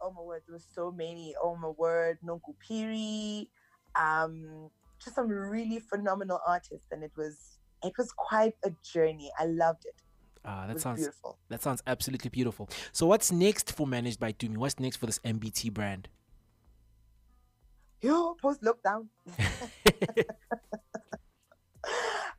oh 0.00 0.12
my 0.12 0.22
word, 0.22 0.42
there 0.46 0.54
was 0.54 0.66
so 0.74 0.90
many. 0.92 1.34
Oh 1.42 1.56
my 1.56 1.68
word, 1.68 2.18
Nonku 2.24 2.54
Phiri, 2.62 3.48
um, 3.94 4.70
just 5.02 5.16
some 5.16 5.28
really 5.28 5.78
phenomenal 5.80 6.40
artists, 6.46 6.86
and 6.90 7.02
it 7.02 7.12
was 7.16 7.58
it 7.82 7.92
was 7.98 8.12
quite 8.12 8.54
a 8.64 8.70
journey. 8.82 9.30
I 9.38 9.46
loved 9.46 9.84
it. 9.86 9.94
Ah, 10.44 10.66
that 10.66 10.80
sounds 10.80 11.00
beautiful. 11.00 11.38
that 11.48 11.62
sounds 11.62 11.82
absolutely 11.86 12.30
beautiful. 12.30 12.68
So 12.92 13.06
what's 13.06 13.32
next 13.32 13.72
for 13.72 13.86
Managed 13.86 14.20
by 14.20 14.32
Tumi? 14.32 14.56
What's 14.56 14.78
next 14.78 14.96
for 14.96 15.06
this 15.06 15.18
MBT 15.24 15.72
brand? 15.72 16.08
Yo, 18.00 18.34
post 18.40 18.62
lockdown. 18.62 19.06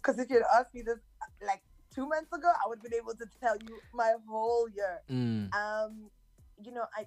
Because 0.08 0.22
if 0.22 0.30
you'd 0.30 0.44
asked 0.58 0.74
me 0.74 0.84
this 0.84 1.00
like 1.46 1.62
two 1.94 2.08
months 2.08 2.32
ago, 2.32 2.48
I 2.48 2.70
would 2.70 2.78
have 2.78 2.84
been 2.84 2.94
able 2.94 3.14
to 3.16 3.26
tell 3.42 3.58
you 3.58 3.78
my 3.94 4.14
whole 4.30 4.70
year. 4.70 5.02
Mm. 5.12 5.54
Um, 5.54 6.10
you 6.64 6.72
know, 6.72 6.86
I, 6.96 7.06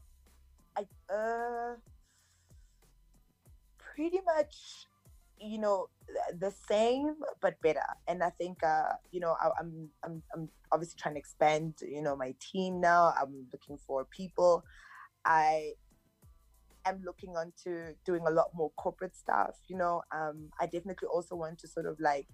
I, 0.76 1.14
uh, 1.14 1.76
pretty 3.78 4.18
much, 4.26 4.86
you 5.40 5.58
know, 5.58 5.88
the 6.38 6.52
same 6.68 7.14
but 7.40 7.58
better. 7.62 7.80
And 8.06 8.22
I 8.22 8.28
think, 8.28 8.62
uh, 8.62 8.92
you 9.12 9.20
know, 9.20 9.34
I, 9.40 9.48
I'm, 9.58 9.88
I'm, 10.04 10.22
I'm 10.34 10.50
obviously 10.70 10.98
trying 11.00 11.14
to 11.14 11.20
expand, 11.20 11.76
you 11.80 12.02
know, 12.02 12.16
my 12.16 12.34
team 12.38 12.82
now. 12.82 13.14
I'm 13.18 13.46
looking 13.50 13.78
for 13.78 14.04
people. 14.04 14.62
I 15.24 15.72
am 16.84 17.00
looking 17.02 17.30
onto 17.30 17.94
doing 18.04 18.24
a 18.26 18.30
lot 18.30 18.48
more 18.54 18.70
corporate 18.76 19.16
stuff. 19.16 19.56
You 19.68 19.78
know, 19.78 20.02
um, 20.12 20.50
I 20.60 20.66
definitely 20.66 21.08
also 21.08 21.34
want 21.34 21.58
to 21.60 21.66
sort 21.66 21.86
of 21.86 21.98
like 21.98 22.26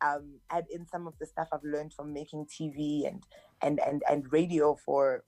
um, 0.00 0.40
add 0.50 0.64
in 0.70 0.86
some 0.86 1.06
of 1.06 1.14
the 1.18 1.26
stuff 1.26 1.48
I've 1.52 1.64
learned 1.64 1.92
from 1.92 2.12
making 2.12 2.46
TV 2.46 3.06
and 3.06 3.22
and 3.62 3.80
and 3.80 4.02
and 4.08 4.32
radio 4.32 4.74
for 4.74 5.24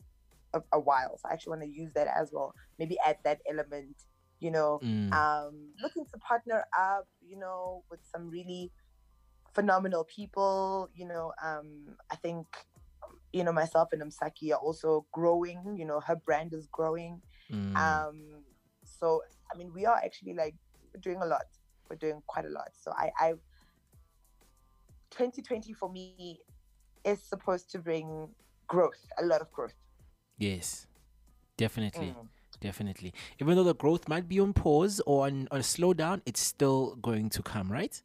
a, 0.54 0.60
a 0.72 0.80
while. 0.80 1.18
So 1.18 1.28
I 1.28 1.32
actually 1.32 1.50
want 1.50 1.62
to 1.62 1.68
use 1.68 1.92
that 1.94 2.08
as 2.08 2.30
well. 2.32 2.54
Maybe 2.78 2.96
add 3.06 3.18
that 3.24 3.40
element 3.48 3.96
you 4.38 4.50
know, 4.50 4.78
Mm. 4.82 5.12
um, 5.14 5.72
looking 5.82 6.04
to 6.12 6.18
partner 6.18 6.66
up, 6.78 7.08
you 7.26 7.38
know, 7.38 7.84
with 7.90 8.00
some 8.04 8.28
really 8.28 8.70
phenomenal 9.54 10.04
people. 10.04 10.90
You 10.94 11.06
know, 11.08 11.32
um, 11.42 11.96
I 12.10 12.16
think, 12.16 12.46
you 13.32 13.44
know, 13.44 13.52
myself 13.52 13.88
and 13.92 14.02
Msaki 14.02 14.52
are 14.52 14.58
also 14.58 15.06
growing. 15.12 15.76
You 15.78 15.86
know, 15.86 16.00
her 16.00 16.16
brand 16.16 16.52
is 16.52 16.66
growing. 16.70 17.22
Mm. 17.50 17.76
Um, 17.76 18.44
so 18.84 19.22
I 19.52 19.56
mean, 19.56 19.72
we 19.72 19.86
are 19.86 19.96
actually 19.96 20.34
like 20.34 20.54
doing 21.00 21.20
a 21.22 21.26
lot. 21.26 21.44
We're 21.88 21.96
doing 21.96 22.22
quite 22.26 22.44
a 22.44 22.50
lot. 22.50 22.68
So 22.74 22.92
I, 22.96 23.10
I 23.18 23.34
2020 25.16 25.72
for 25.72 25.90
me 25.90 26.40
is 27.04 27.22
supposed 27.22 27.70
to 27.70 27.78
bring 27.78 28.28
growth, 28.66 29.00
a 29.18 29.24
lot 29.24 29.40
of 29.40 29.50
growth. 29.52 29.74
yes, 30.38 30.86
definitely. 31.56 32.08
Mm. 32.08 32.28
Definitely. 32.58 33.12
Even 33.38 33.56
though 33.56 33.64
the 33.64 33.74
growth 33.74 34.08
might 34.08 34.28
be 34.28 34.40
on 34.40 34.54
pause 34.54 35.00
or 35.04 35.26
on, 35.26 35.46
on 35.50 35.60
a 35.60 35.62
slowdown, 35.62 36.22
it's 36.24 36.40
still 36.40 36.96
going 36.96 37.28
to 37.30 37.42
come, 37.42 37.70
right? 37.70 38.02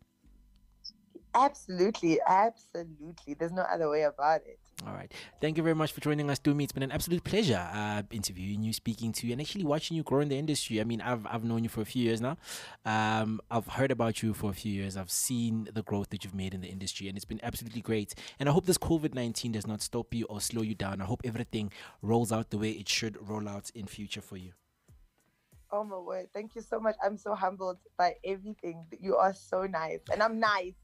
Absolutely, 1.33 2.19
absolutely. 2.27 3.33
There's 3.33 3.53
no 3.53 3.61
other 3.61 3.89
way 3.89 4.03
about 4.03 4.41
it. 4.45 4.59
All 4.87 4.93
right. 4.93 5.13
Thank 5.39 5.57
you 5.57 5.63
very 5.63 5.75
much 5.75 5.91
for 5.91 6.01
joining 6.01 6.29
us, 6.29 6.39
Tumi. 6.39 6.63
It's 6.63 6.71
been 6.71 6.81
an 6.83 6.91
absolute 6.91 7.23
pleasure 7.23 7.69
uh, 7.71 8.01
interviewing 8.11 8.63
you, 8.63 8.73
speaking 8.73 9.11
to 9.13 9.27
you, 9.27 9.33
and 9.33 9.41
actually 9.41 9.63
watching 9.63 9.95
you 9.95 10.03
grow 10.03 10.21
in 10.21 10.29
the 10.29 10.37
industry. 10.37 10.81
I 10.81 10.85
mean, 10.85 11.01
I've, 11.01 11.25
I've 11.27 11.43
known 11.43 11.63
you 11.63 11.69
for 11.69 11.81
a 11.81 11.85
few 11.85 12.03
years 12.03 12.19
now. 12.19 12.37
Um, 12.83 13.41
I've 13.51 13.67
heard 13.67 13.91
about 13.91 14.23
you 14.23 14.33
for 14.33 14.49
a 14.49 14.53
few 14.53 14.71
years. 14.71 14.97
I've 14.97 15.11
seen 15.11 15.69
the 15.71 15.83
growth 15.83 16.09
that 16.09 16.23
you've 16.23 16.33
made 16.33 16.53
in 16.53 16.61
the 16.61 16.67
industry, 16.67 17.07
and 17.07 17.15
it's 17.15 17.25
been 17.25 17.39
absolutely 17.43 17.81
great. 17.81 18.15
And 18.39 18.49
I 18.49 18.51
hope 18.51 18.65
this 18.65 18.79
COVID 18.79 19.13
19 19.13 19.51
does 19.51 19.67
not 19.67 19.81
stop 19.81 20.13
you 20.13 20.25
or 20.25 20.41
slow 20.41 20.63
you 20.63 20.73
down. 20.73 20.99
I 21.01 21.05
hope 21.05 21.21
everything 21.23 21.71
rolls 22.01 22.31
out 22.31 22.49
the 22.49 22.57
way 22.57 22.71
it 22.71 22.89
should 22.89 23.17
roll 23.27 23.47
out 23.47 23.69
in 23.75 23.85
future 23.85 24.21
for 24.21 24.37
you. 24.37 24.53
Oh 25.71 25.83
my 25.83 25.97
word. 25.97 26.27
Thank 26.33 26.55
you 26.55 26.61
so 26.61 26.79
much. 26.79 26.95
I'm 27.03 27.17
so 27.17 27.33
humbled 27.33 27.77
by 27.97 28.15
everything. 28.25 28.85
You 28.99 29.15
are 29.15 29.33
so 29.33 29.67
nice. 29.67 30.01
And 30.11 30.21
I'm 30.21 30.39
nice. 30.39 30.73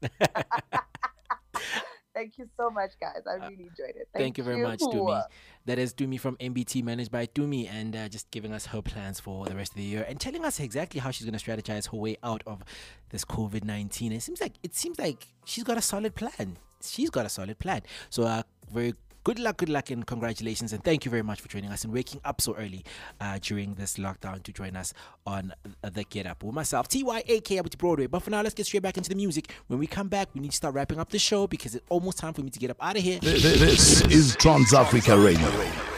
Thank 2.18 2.36
you 2.36 2.48
so 2.56 2.68
much, 2.68 2.92
guys. 3.00 3.22
I 3.30 3.34
really 3.34 3.68
enjoyed 3.70 3.94
it. 3.94 4.08
Uh, 4.12 4.18
Thank, 4.18 4.38
you 4.38 4.44
very 4.44 4.60
much, 4.60 4.80
Tumi. 4.80 5.22
That 5.66 5.78
is 5.78 5.94
Tumi 5.94 6.18
from 6.18 6.36
MBT, 6.38 6.82
managed 6.82 7.12
by 7.12 7.26
Tumi, 7.26 7.70
and 7.70 7.94
uh, 7.94 8.08
just 8.08 8.28
giving 8.32 8.52
us 8.52 8.66
her 8.66 8.82
plans 8.82 9.20
for 9.20 9.46
the 9.46 9.54
rest 9.54 9.70
of 9.72 9.76
the 9.76 9.84
year 9.84 10.04
and 10.08 10.18
telling 10.18 10.44
us 10.44 10.58
exactly 10.58 10.98
how 10.98 11.12
she's 11.12 11.26
going 11.28 11.38
to 11.38 11.44
strategize 11.44 11.92
her 11.92 11.96
way 11.96 12.16
out 12.24 12.42
of 12.44 12.64
this 13.10 13.24
COVID 13.24 13.62
nineteen. 13.62 14.10
It 14.10 14.22
seems 14.22 14.40
like 14.40 14.54
it 14.64 14.74
seems 14.74 14.98
like 14.98 15.28
she's 15.44 15.62
got 15.62 15.76
a 15.76 15.82
solid 15.82 16.16
plan. 16.16 16.56
She's 16.82 17.10
got 17.10 17.24
a 17.24 17.28
solid 17.28 17.56
plan. 17.60 17.82
So, 18.10 18.24
uh, 18.24 18.42
very 18.72 18.94
good 19.24 19.38
luck, 19.38 19.58
good 19.58 19.68
luck, 19.68 19.90
and 19.90 20.06
congratulations, 20.06 20.72
and 20.72 20.82
thank 20.82 21.04
you 21.04 21.10
very 21.10 21.22
much 21.22 21.40
for 21.40 21.48
joining 21.48 21.70
us 21.70 21.84
and 21.84 21.92
waking 21.92 22.20
up 22.24 22.40
so 22.40 22.54
early 22.56 22.84
uh, 23.20 23.38
during 23.40 23.74
this 23.74 23.96
lockdown 23.96 24.42
to 24.42 24.52
join 24.52 24.76
us 24.76 24.92
on 25.26 25.52
the 25.82 26.04
Get 26.04 26.26
Up 26.26 26.42
with 26.42 26.54
myself, 26.54 26.88
TYAK 26.88 27.62
with 27.62 27.76
Broadway. 27.78 28.06
But 28.06 28.22
for 28.22 28.30
now, 28.30 28.42
let's 28.42 28.54
get 28.54 28.66
straight 28.66 28.82
back 28.82 28.96
into 28.96 29.08
the 29.10 29.16
music. 29.16 29.52
When 29.66 29.78
we 29.78 29.86
come 29.86 30.08
back, 30.08 30.28
we 30.34 30.40
need 30.40 30.50
to 30.50 30.56
start 30.56 30.74
wrapping 30.74 30.98
up 30.98 31.10
the 31.10 31.18
show 31.18 31.46
because 31.46 31.74
it's 31.74 31.84
almost 31.88 32.18
time 32.18 32.32
for 32.34 32.42
me 32.42 32.50
to 32.50 32.58
get 32.58 32.70
up 32.70 32.78
out 32.80 32.96
of 32.96 33.02
here. 33.02 33.18
Th- 33.20 33.40
th- 33.42 33.58
This 33.58 34.00
is 34.06 34.36
Trans 34.36 34.72
Africa 34.72 35.18
Radio. 35.18 35.97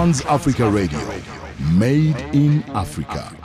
Trans 0.00 0.24
Africa 0.24 0.66
Radio. 0.70 0.98
Made 1.76 2.16
in 2.32 2.64
Africa. 2.72 3.39